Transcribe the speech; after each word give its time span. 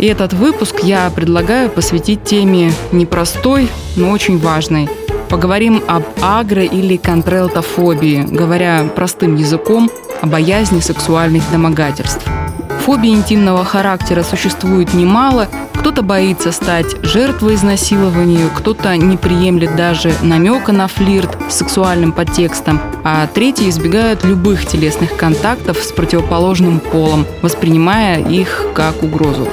И 0.00 0.06
этот 0.06 0.32
выпуск 0.32 0.80
я 0.82 1.10
предлагаю 1.14 1.68
посвятить 1.68 2.24
теме 2.24 2.72
непростой, 2.90 3.68
но 3.96 4.10
очень 4.10 4.38
важной. 4.38 4.88
Поговорим 5.28 5.82
об 5.86 6.02
агро- 6.22 6.64
или 6.64 6.96
контрелтофобии, 6.96 8.22
говоря 8.22 8.88
простым 8.96 9.36
языком, 9.36 9.90
о 10.22 10.26
боязни 10.26 10.80
сексуальных 10.80 11.42
домогательств– 11.52 12.26
Фобий 12.84 13.12
интимного 13.12 13.64
характера 13.64 14.22
существует 14.22 14.94
немало. 14.94 15.48
Кто-то 15.74 16.02
боится 16.02 16.50
стать 16.50 16.96
жертвой 17.04 17.54
изнасилования, 17.54 18.48
кто-то 18.54 18.96
не 18.96 19.16
приемлет 19.16 19.76
даже 19.76 20.12
намека 20.22 20.72
на 20.72 20.88
флирт 20.88 21.36
с 21.48 21.54
сексуальным 21.56 22.12
подтекстом, 22.12 22.80
а 23.04 23.26
третьи 23.26 23.68
избегают 23.68 24.24
любых 24.24 24.66
телесных 24.66 25.16
контактов 25.16 25.78
с 25.78 25.92
противоположным 25.92 26.80
полом, 26.80 27.26
воспринимая 27.42 28.22
их 28.22 28.66
как 28.74 29.02
угрозу. 29.02 29.46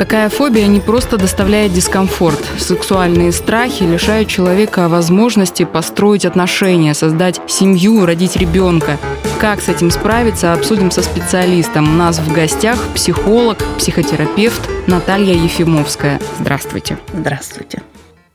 Такая 0.00 0.30
фобия 0.30 0.66
не 0.66 0.80
просто 0.80 1.18
доставляет 1.18 1.74
дискомфорт. 1.74 2.42
Сексуальные 2.56 3.32
страхи 3.32 3.82
лишают 3.82 4.30
человека 4.30 4.88
возможности 4.88 5.66
построить 5.66 6.24
отношения, 6.24 6.94
создать 6.94 7.38
семью, 7.46 8.06
родить 8.06 8.34
ребенка. 8.34 8.96
Как 9.38 9.60
с 9.60 9.68
этим 9.68 9.90
справиться, 9.90 10.54
обсудим 10.54 10.90
со 10.90 11.02
специалистом. 11.02 11.86
У 11.86 11.98
нас 11.98 12.18
в 12.18 12.32
гостях 12.32 12.78
психолог, 12.94 13.58
психотерапевт 13.76 14.70
Наталья 14.86 15.34
Ефимовская. 15.34 16.18
Здравствуйте. 16.38 16.96
Здравствуйте. 17.12 17.82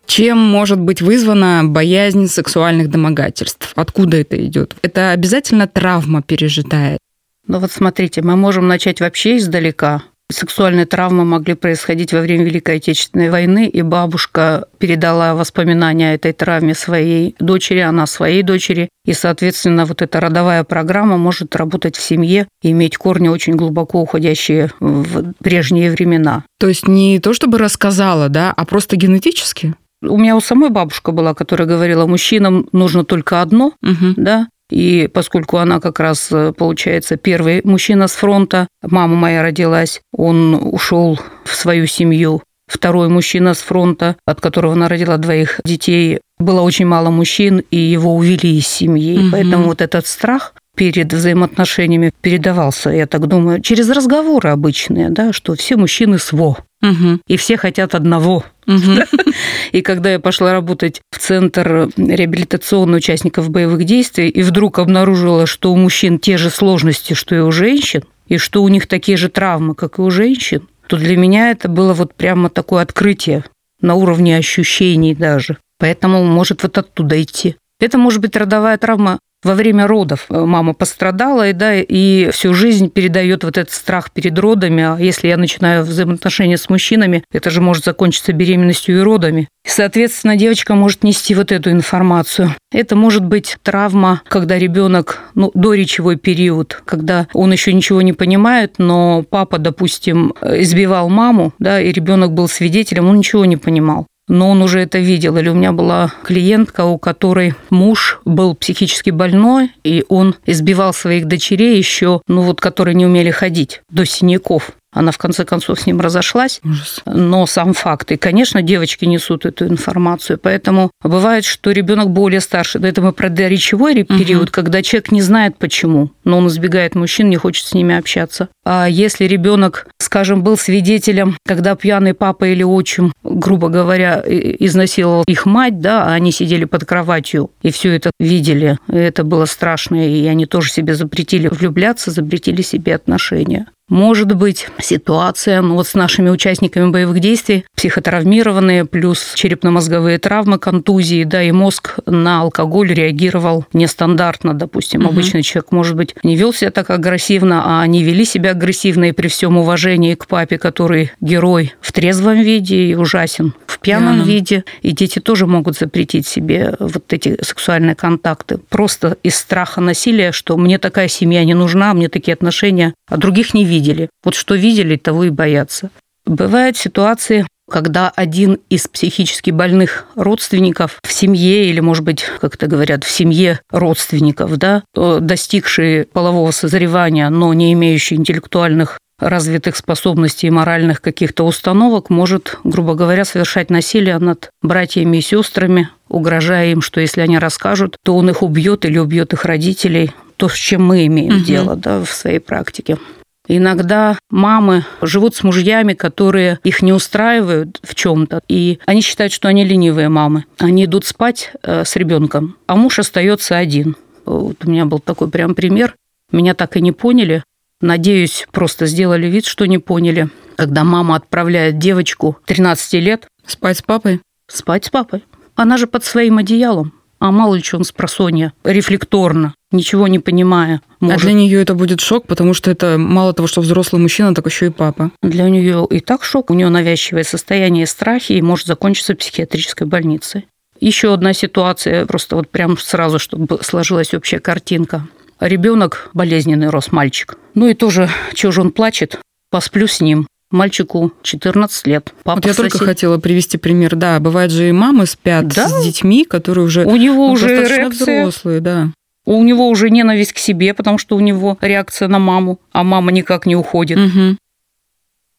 Чем 0.06 0.38
может 0.38 0.80
быть 0.80 1.02
вызвана 1.02 1.62
боязнь 1.64 2.28
сексуальных 2.28 2.92
домогательств? 2.92 3.72
Откуда 3.76 4.18
это 4.18 4.38
идет? 4.46 4.76
Это 4.84 5.10
обязательно 5.10 5.66
травма 5.66 6.22
пережитая? 6.22 7.00
Ну 7.48 7.58
вот 7.58 7.72
смотрите, 7.72 8.22
мы 8.22 8.36
можем 8.36 8.68
начать 8.68 9.00
вообще 9.00 9.38
издалека. 9.38 10.04
Сексуальные 10.32 10.88
травмы 10.88 11.24
могли 11.24 11.54
происходить 11.54 12.12
во 12.12 12.22
время 12.22 12.46
Великой 12.46 12.78
Отечественной 12.78 13.30
войны, 13.30 13.68
и 13.68 13.84
бабушка 13.84 14.66
передала 14.80 15.36
воспоминания 15.36 16.10
о 16.10 16.14
этой 16.16 16.34
травме 16.34 16.74
своей 16.74 17.36
дочери, 17.40 17.80
она 17.80 18.08
своей 18.08 18.42
дочери, 18.42 18.90
и, 19.06 19.14
соответственно, 19.14 19.86
вот 19.86 20.02
эта 20.02 20.20
родовая 20.20 20.64
программа 20.64 21.18
может 21.18 21.56
работать 21.56 21.96
в 21.96 22.02
семье 22.02 22.48
и 22.64 22.72
иметь 22.72 22.98
корни 22.98 23.28
очень 23.28 23.54
глубоко 23.54 24.02
уходящие 24.02 24.72
в 24.80 25.34
прежние 25.44 25.92
времена. 25.92 26.44
То 26.60 26.68
есть 26.68 26.88
не 26.88 27.20
то 27.20 27.34
чтобы 27.34 27.60
рассказала, 27.60 28.28
да, 28.28 28.52
а 28.56 28.66
просто 28.66 28.96
генетически? 28.96 29.76
У 30.02 30.18
меня 30.18 30.36
у 30.36 30.42
самой 30.42 30.72
бабушка 30.72 31.12
была, 31.12 31.34
которая 31.34 31.68
говорила, 31.68 32.08
мужчинам 32.08 32.68
нужно 32.72 33.06
только 33.06 33.42
одно, 33.42 33.74
угу. 33.82 34.14
да, 34.18 34.48
и 34.70 35.10
поскольку 35.14 35.58
она 35.58 35.80
как 35.80 36.00
раз, 36.00 36.30
э, 36.32 36.54
получается, 36.58 37.18
первый 37.18 37.62
мужчина 37.64 38.08
с 38.08 38.14
фронта, 38.14 38.68
мама 38.82 39.16
моя 39.16 39.44
родилась, 39.44 40.02
он 40.12 40.56
ушел 40.56 41.20
в 41.44 41.56
свою 41.56 41.86
семью. 41.86 42.42
Второй 42.68 43.10
мужчина 43.10 43.54
с 43.54 43.60
фронта, 43.60 44.16
от 44.26 44.42
которого 44.42 44.74
она 44.74 44.90
родила 44.90 45.18
двоих 45.18 45.62
детей, 45.64 46.20
было 46.40 46.62
очень 46.62 46.88
мало 46.88 47.12
мужчин, 47.12 47.64
и 47.70 47.78
его 47.78 48.16
увели 48.16 48.58
из 48.58 48.68
семьи. 48.68 49.20
Угу. 49.20 49.28
Поэтому 49.32 49.66
вот 49.66 49.82
этот 49.82 50.08
страх 50.08 50.54
перед 50.76 51.12
взаимоотношениями 51.14 52.12
передавался, 52.22 52.90
я 52.90 53.08
так 53.08 53.28
думаю, 53.28 53.62
через 53.62 53.90
разговоры 53.90 54.50
обычные, 54.50 55.10
да, 55.10 55.34
что 55.34 55.56
все 55.56 55.78
мужчины 55.78 56.20
сво, 56.20 56.58
угу. 56.82 57.20
и 57.28 57.38
все 57.38 57.58
хотят 57.58 57.96
одного. 57.96 58.44
И 59.72 59.82
когда 59.82 60.14
я 60.14 60.20
пошла 60.20 60.54
работать 60.54 61.02
в 61.12 61.20
центр 61.20 61.90
реабилитационных 61.98 62.98
участников 62.98 63.50
боевых 63.50 63.84
действий, 63.84 64.30
и 64.30 64.42
вдруг 64.42 64.80
обнаружила, 64.80 65.46
что 65.46 65.72
у 65.72 65.76
мужчин 65.76 66.18
те 66.18 66.38
же 66.38 66.50
сложности, 66.50 67.14
что 67.14 67.36
и 67.36 67.40
у 67.40 67.52
женщин, 67.52 68.04
и 68.28 68.38
что 68.38 68.64
у 68.64 68.68
них 68.70 68.88
такие 68.88 69.18
же 69.18 69.30
травмы, 69.30 69.76
как 69.76 70.00
и 70.00 70.02
у 70.02 70.10
женщин, 70.10 70.68
то 70.88 70.98
для 70.98 71.18
меня 71.18 71.52
это 71.52 71.68
было 71.68 71.94
вот 71.94 72.16
прямо 72.16 72.50
такое 72.50 72.82
открытие 72.82 73.44
на 73.82 73.96
уровне 73.96 74.38
ощущений 74.38 75.14
даже. 75.14 75.58
Поэтому 75.78 76.24
может 76.24 76.64
вот 76.64 76.78
оттуда 76.78 77.22
идти. 77.22 77.58
Это 77.80 77.98
может 77.98 78.22
быть 78.22 78.36
родовая 78.36 78.78
травма 78.78 79.20
во 79.46 79.54
время 79.54 79.88
родов 79.88 80.26
э, 80.30 80.44
мама 80.44 80.74
пострадала, 80.74 81.50
и, 81.50 81.54
да, 81.54 81.76
и 81.76 82.32
всю 82.32 82.54
жизнь 82.54 82.90
передает 82.90 83.44
вот 83.44 83.58
этот 83.58 83.74
страх 83.74 84.12
перед 84.12 84.38
родами. 84.38 84.84
А 84.84 84.98
если 85.00 85.28
я 85.28 85.38
начинаю 85.38 85.84
взаимоотношения 85.84 86.58
с 86.58 86.68
мужчинами, 86.70 87.24
это 87.32 87.50
же 87.52 87.62
может 87.62 87.86
закончиться 87.86 88.34
беременностью 88.34 88.98
и 88.98 89.02
родами. 89.02 89.48
И, 89.64 89.70
соответственно, 89.70 90.36
девочка 90.36 90.74
может 90.74 91.04
нести 91.04 91.36
вот 91.36 91.52
эту 91.52 91.70
информацию. 91.70 92.56
Это 92.72 92.96
может 92.96 93.24
быть 93.24 93.58
травма, 93.62 94.22
когда 94.28 94.58
ребенок, 94.58 95.22
ну, 95.36 95.52
до 95.54 95.74
речевой 95.74 96.18
период, 96.18 96.82
когда 96.84 97.28
он 97.34 97.52
еще 97.52 97.72
ничего 97.72 98.02
не 98.02 98.14
понимает, 98.14 98.76
но 98.80 99.24
папа, 99.30 99.60
допустим, 99.60 100.34
избивал 100.42 101.10
маму, 101.10 101.54
да, 101.60 101.80
и 101.80 101.92
ребенок 101.92 102.34
был 102.34 102.48
свидетелем, 102.48 103.08
он 103.08 103.18
ничего 103.18 103.46
не 103.46 103.58
понимал 103.58 104.08
но 104.28 104.50
он 104.50 104.62
уже 104.62 104.80
это 104.80 105.00
видел. 105.00 105.38
Или 105.38 105.50
у 105.50 105.54
меня 105.54 105.72
была 105.72 106.14
клиентка, 106.24 106.86
у 106.86 106.98
которой 106.98 107.56
муж 107.70 108.20
был 108.26 108.56
психически 108.56 109.10
больной, 109.10 109.72
и 109.84 110.04
он 110.10 110.36
избивал 110.46 110.94
своих 110.94 111.26
дочерей 111.26 111.78
еще, 111.78 112.22
ну 112.28 112.42
вот, 112.42 112.62
которые 112.62 112.96
не 112.96 113.06
умели 113.06 113.32
ходить, 113.32 113.82
до 113.90 114.06
синяков. 114.06 114.72
Она 114.96 115.12
в 115.12 115.18
конце 115.18 115.46
концов 115.46 115.80
с 115.80 115.86
ним 115.86 116.00
разошлась. 116.00 116.62
Ужас. 116.64 117.02
Но 117.06 117.46
сам 117.46 117.74
факт. 117.74 118.12
И, 118.12 118.18
конечно, 118.18 118.62
девочки 118.62 119.06
несут 119.06 119.46
эту 119.46 119.68
информацию. 119.68 120.40
Поэтому 120.42 120.90
бывает, 121.04 121.44
что 121.44 121.72
ребенок 121.72 122.10
более 122.10 122.40
старший. 122.40 122.82
Это 122.82 123.02
мы 123.02 123.12
про 123.12 123.30
доречевой 123.30 124.04
период, 124.04 124.46
угу. 124.46 124.52
когда 124.54 124.82
человек 124.82 125.12
не 125.12 125.22
знает 125.22 125.58
почему, 125.58 126.12
но 126.24 126.38
он 126.38 126.48
избегает 126.48 126.96
мужчин, 126.96 127.30
не 127.30 127.36
хочет 127.36 127.68
с 127.68 127.74
ними 127.74 127.96
общаться. 127.96 128.48
А 128.64 128.88
если 128.88 129.26
ребенок, 129.26 129.88
скажем, 130.00 130.44
был 130.44 130.58
свидетелем, 130.58 131.38
когда 131.46 131.76
пьяный 131.76 132.14
папа 132.14 132.46
или 132.46 132.64
отчим, 132.64 133.12
грубо 133.24 133.68
говоря, 133.68 134.24
изнасиловал 134.26 135.24
их 135.28 135.46
мать, 135.46 135.80
да, 135.80 136.06
а 136.06 136.14
они 136.14 136.32
сидели 136.32 136.66
под 136.66 136.86
кроватью 136.86 137.52
и 137.62 137.72
все 137.72 137.94
это 137.94 138.12
видели, 138.20 138.78
и 138.88 138.96
это 138.96 139.24
было 139.24 139.46
страшно, 139.46 140.08
и 140.08 140.26
они 140.28 140.46
тоже 140.46 140.72
себе 140.72 140.96
запретили 140.96 141.48
влюбляться, 141.48 142.12
запретили 142.12 142.62
себе 142.62 142.96
отношения. 142.96 143.68
Может 143.88 144.36
быть 144.36 144.68
ситуация 144.80 145.62
ну, 145.62 145.76
вот 145.76 145.88
с 145.88 145.94
нашими 145.94 146.32
участниками 146.32 146.90
боевых 146.90 147.20
действий, 147.20 147.66
психотравмированные, 147.76 148.86
плюс 148.86 149.34
черепно-мозговые 149.36 150.18
травмы, 150.18 150.58
контузии, 150.58 151.24
да, 151.24 151.44
и 151.44 151.52
мозг 151.52 152.00
на 152.08 152.42
алкоголь 152.42 152.92
реагировал 152.92 153.66
нестандартно, 153.74 154.56
допустим. 154.56 155.02
Угу. 155.02 155.10
Обычный 155.10 155.44
человек, 155.44 155.72
может 155.72 155.96
быть, 155.96 156.16
не 156.24 156.36
вел 156.36 156.52
себя 156.52 156.72
так 156.72 156.90
агрессивно, 156.90 157.62
а 157.64 157.82
они 157.84 158.04
вели 158.04 158.26
себя 158.26 158.52
агрессивно 158.52 159.10
и 159.10 159.12
при 159.12 159.28
всем 159.28 159.56
уважении 159.56 160.16
к 160.16 160.26
папе, 160.26 160.58
который 160.58 161.12
герой 161.22 161.76
в 161.80 161.92
трезвом 161.92 162.42
виде 162.42 162.88
и 162.88 162.96
ужасен 162.96 163.54
в 163.68 163.78
пьяном 163.80 164.16
Пьяным. 164.16 164.28
виде. 164.28 164.64
И 164.82 164.94
дети 164.94 165.20
тоже 165.20 165.46
могут 165.46 165.78
запретить 165.78 166.26
себе 166.26 166.74
вот 166.80 167.14
эти 167.14 167.38
сексуальные 167.44 167.94
контакты. 167.94 168.58
Просто 168.58 169.18
из 169.22 169.36
страха 169.36 169.80
насилия, 169.80 170.32
что 170.32 170.58
мне 170.58 170.80
такая 170.80 171.08
семья 171.08 171.46
не 171.46 171.54
нужна, 171.54 171.94
мне 171.94 172.10
такие 172.10 172.34
отношения, 172.34 172.96
а 173.08 173.18
других 173.18 173.54
не 173.54 173.64
видно 173.64 173.75
видели. 173.76 174.10
Вот 174.24 174.36
что 174.36 174.56
видели, 174.56 174.96
того 174.96 175.26
и 175.26 175.30
боятся. 175.30 175.90
Бывают 176.26 176.78
ситуации, 176.78 177.46
когда 177.70 178.10
один 178.10 178.60
из 178.70 178.88
психически 178.88 179.52
больных 179.52 180.06
родственников 180.16 181.00
в 181.04 181.12
семье, 181.12 181.70
или, 181.70 181.80
может 181.80 182.04
быть, 182.04 182.26
как 182.40 182.56
это 182.56 182.68
говорят, 182.68 183.04
в 183.04 183.10
семье 183.10 183.60
родственников, 183.72 184.58
да, 184.58 184.84
достигшие 184.94 186.06
полового 186.06 186.52
созревания, 186.52 187.30
но 187.30 187.54
не 187.54 187.74
имеющие 187.74 188.20
интеллектуальных 188.20 189.00
развитых 189.20 189.78
способностей 189.78 190.48
и 190.48 190.52
моральных 190.52 191.02
каких-то 191.02 191.46
установок, 191.46 192.10
может, 192.10 192.60
грубо 192.64 192.96
говоря, 192.96 193.24
совершать 193.24 193.70
насилие 193.70 194.18
над 194.20 194.50
братьями 194.62 195.18
и 195.18 195.22
сестрами, 195.22 195.90
угрожая 196.10 196.72
им, 196.72 196.82
что 196.82 197.00
если 197.00 197.22
они 197.22 197.40
расскажут, 197.40 197.96
то 198.04 198.16
он 198.16 198.30
их 198.30 198.44
убьет 198.44 198.86
или 198.86 198.98
убьет 198.98 199.34
их 199.34 199.46
родителей. 199.46 200.12
То, 200.38 200.50
с 200.50 200.56
чем 200.56 200.86
мы 200.86 201.06
имеем 201.06 201.38
угу. 201.38 201.46
дело 201.46 201.76
да, 201.78 202.04
в 202.04 202.12
своей 202.12 202.40
практике. 202.40 202.98
Иногда 203.48 204.18
мамы 204.30 204.86
живут 205.02 205.36
с 205.36 205.44
мужьями, 205.44 205.94
которые 205.94 206.60
их 206.64 206.82
не 206.82 206.94
устраивают 206.94 207.80
в 207.84 207.96
чем-то, 207.96 208.42
и 208.48 208.80
они 208.86 209.02
считают, 209.02 209.34
что 209.34 209.48
они 209.48 209.64
ленивые 209.64 210.10
мамы. 210.10 210.46
Они 210.58 210.86
идут 210.86 211.06
спать 211.06 211.52
э, 211.62 211.86
с 211.86 211.96
ребенком, 211.96 212.58
а 212.68 212.76
муж 212.76 213.00
остается 213.00 213.58
один. 213.58 213.96
Вот 214.26 214.66
у 214.66 214.70
меня 214.70 214.86
был 214.86 215.00
такой 215.00 215.30
прям 215.30 215.56
пример. 215.56 215.96
Меня 216.32 216.56
так 216.56 216.76
и 216.78 216.82
не 216.82 216.92
поняли. 216.92 217.44
Надеюсь, 217.82 218.48
просто 218.52 218.88
сделали 218.88 219.28
вид, 219.28 219.46
что 219.46 219.66
не 219.66 219.78
поняли. 219.78 220.30
Когда 220.56 220.84
мама 220.84 221.18
отправляет 221.18 221.78
девочку 221.78 222.38
13 222.46 222.94
лет 222.94 223.28
спать 223.46 223.78
с 223.78 223.82
папой, 223.82 224.22
спать 224.48 224.86
с 224.86 224.90
папой. 224.90 225.24
Она 225.56 225.78
же 225.78 225.86
под 225.86 226.04
своим 226.04 226.38
одеялом. 226.38 226.94
А 227.20 227.32
мало 227.32 227.56
ли 227.56 227.64
что 227.64 227.78
он 227.78 227.84
с 227.84 227.92
просонья, 227.92 228.54
рефлекторно, 228.64 229.54
ничего 229.72 230.08
не 230.08 230.20
понимая. 230.20 230.82
Может. 231.00 231.20
А 231.20 231.22
для 231.22 231.34
нее 231.34 231.62
это 231.62 231.74
будет 231.74 232.02
шок, 232.02 232.28
потому 232.28 232.54
что 232.54 232.70
это 232.70 232.98
мало 232.98 233.34
того, 233.34 233.48
что 233.48 233.62
взрослый 233.62 234.02
мужчина, 234.02 234.36
так 234.36 234.46
еще 234.46 234.68
и 234.68 234.70
папа. 234.70 235.12
Для 235.22 235.50
нее 235.50 235.88
и 235.90 236.00
так 236.00 236.24
шок. 236.24 236.52
У 236.52 236.54
нее 236.54 236.70
навязчивое 236.70 237.24
состояние 237.24 237.88
страхи 237.88 238.34
и 238.34 238.42
может 238.42 238.68
закончиться 238.68 239.16
психиатрической 239.16 239.88
больницей. 239.88 240.48
Еще 240.80 241.14
одна 241.14 241.34
ситуация, 241.34 242.06
просто 242.06 242.36
вот 242.36 242.50
прям 242.50 242.78
сразу, 242.78 243.18
чтобы 243.18 243.60
сложилась 243.62 244.14
общая 244.14 244.40
картинка. 244.40 245.08
Ребенок 245.40 246.10
болезненный 246.14 246.70
рос, 246.70 246.92
мальчик. 246.92 247.38
Ну 247.54 247.68
и 247.68 247.74
тоже, 247.74 248.10
чего 248.34 248.52
же 248.52 248.62
он 248.62 248.72
плачет, 248.72 249.20
посплю 249.50 249.88
с 249.88 250.02
ним. 250.02 250.28
Мальчику 250.52 251.12
14 251.24 251.88
лет. 251.88 252.14
Папа 252.24 252.38
вот 252.38 252.46
я 252.46 252.54
сосед... 252.54 252.72
только 252.72 252.86
хотела 252.86 253.18
привести 253.18 253.58
пример. 253.58 253.96
Да, 253.96 254.20
бывает 254.20 254.52
же 254.52 254.70
и 254.70 254.72
мамы 254.72 255.06
спят 255.06 255.48
да? 255.48 255.68
с 255.68 255.84
детьми, 255.84 256.24
которые 256.24 256.66
уже 256.66 256.86
у 256.86 256.96
него 256.96 257.28
ну, 257.28 257.34
уже 257.34 257.48
эрекция. 257.48 258.22
взрослые, 258.22 258.60
да. 258.62 258.90
У 259.26 259.44
него 259.44 259.68
уже 259.70 259.90
ненависть 259.90 260.34
к 260.34 260.38
себе, 260.38 260.74
потому 260.76 261.00
что 261.00 261.16
у 261.16 261.20
него 261.20 261.58
реакция 261.62 262.08
на 262.08 262.20
маму, 262.20 262.60
а 262.72 262.84
мама 262.84 263.12
никак 263.12 263.48
не 263.48 263.56
уходит. 263.56 263.98
Угу. 263.98 264.38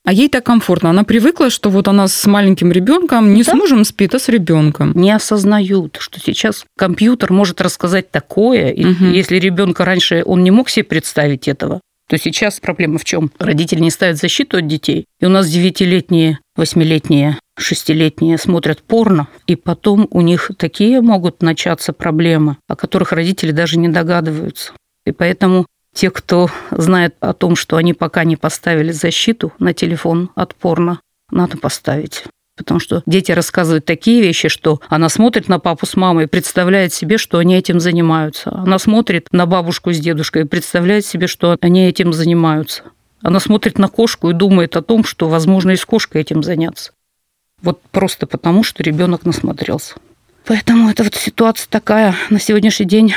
А 0.06 0.12
ей 0.12 0.28
так 0.28 0.44
комфортно. 0.44 0.90
Она 0.90 1.02
привыкла, 1.02 1.50
что 1.50 1.68
вот 1.68 1.88
она 1.88 2.06
с 2.06 2.26
маленьким 2.26 2.70
ребенком 2.70 3.34
не 3.34 3.42
да? 3.42 3.50
с 3.52 3.54
мужем 3.54 3.84
спит, 3.84 4.14
а 4.14 4.20
с 4.20 4.28
ребенком. 4.28 4.92
Не 4.94 5.10
осознают, 5.10 5.98
что 6.00 6.20
сейчас 6.20 6.64
компьютер 6.76 7.32
может 7.32 7.60
рассказать 7.60 8.12
такое, 8.12 8.72
угу. 8.72 9.04
если 9.06 9.36
ребенка 9.36 9.84
раньше 9.84 10.22
он 10.24 10.44
не 10.44 10.52
мог 10.52 10.68
себе 10.68 10.84
представить 10.84 11.48
этого, 11.48 11.80
то 12.08 12.18
сейчас 12.18 12.60
проблема 12.60 12.98
в 12.98 13.04
чем? 13.04 13.30
Родители 13.38 13.80
не 13.80 13.90
ставят 13.90 14.16
защиту 14.16 14.58
от 14.58 14.66
детей, 14.66 15.06
и 15.20 15.26
у 15.26 15.28
нас 15.28 15.48
девятилетние, 15.48 16.38
восьмилетние, 16.54 17.38
шестилетние 17.58 18.38
смотрят 18.38 18.82
порно, 18.82 19.28
и 19.46 19.56
потом 19.56 20.06
у 20.10 20.20
них 20.20 20.50
такие 20.56 21.00
могут 21.00 21.42
начаться 21.42 21.92
проблемы, 21.92 22.58
о 22.68 22.76
которых 22.76 23.12
родители 23.12 23.50
даже 23.50 23.78
не 23.78 23.88
догадываются. 23.88 24.72
И 25.04 25.12
поэтому 25.12 25.66
те, 25.94 26.10
кто 26.10 26.50
знает 26.70 27.16
о 27.20 27.32
том, 27.32 27.56
что 27.56 27.76
они 27.76 27.94
пока 27.94 28.24
не 28.24 28.36
поставили 28.36 28.92
защиту 28.92 29.52
на 29.58 29.72
телефон 29.72 30.30
от 30.34 30.54
порно, 30.54 31.00
надо 31.30 31.56
поставить. 31.56 32.24
Потому 32.56 32.80
что 32.80 33.02
дети 33.04 33.32
рассказывают 33.32 33.84
такие 33.84 34.22
вещи, 34.22 34.48
что 34.48 34.80
она 34.88 35.08
смотрит 35.08 35.48
на 35.48 35.58
папу 35.58 35.84
с 35.84 35.94
мамой 35.94 36.24
и 36.24 36.28
представляет 36.28 36.92
себе, 36.92 37.18
что 37.18 37.38
они 37.38 37.54
этим 37.54 37.80
занимаются. 37.80 38.50
Она 38.50 38.78
смотрит 38.78 39.28
на 39.32 39.44
бабушку 39.44 39.92
с 39.92 39.98
дедушкой 39.98 40.42
и 40.42 40.46
представляет 40.46 41.04
себе, 41.04 41.26
что 41.26 41.56
они 41.60 41.86
этим 41.86 42.12
занимаются. 42.14 42.82
Она 43.22 43.40
смотрит 43.40 43.78
на 43.78 43.88
кошку 43.88 44.30
и 44.30 44.34
думает 44.34 44.76
о 44.76 44.82
том, 44.82 45.04
что, 45.04 45.28
возможно, 45.28 45.72
и 45.72 45.76
с 45.76 45.84
кошкой 45.84 46.22
этим 46.22 46.42
заняться. 46.42 46.92
Вот 47.62 47.80
просто 47.90 48.26
потому, 48.26 48.62
что 48.62 48.82
ребенок 48.82 49.24
насмотрелся. 49.24 49.94
Поэтому 50.46 50.88
эта 50.88 51.02
вот 51.02 51.14
ситуация 51.14 51.66
такая 51.68 52.14
на 52.30 52.38
сегодняшний 52.38 52.86
день 52.86 53.14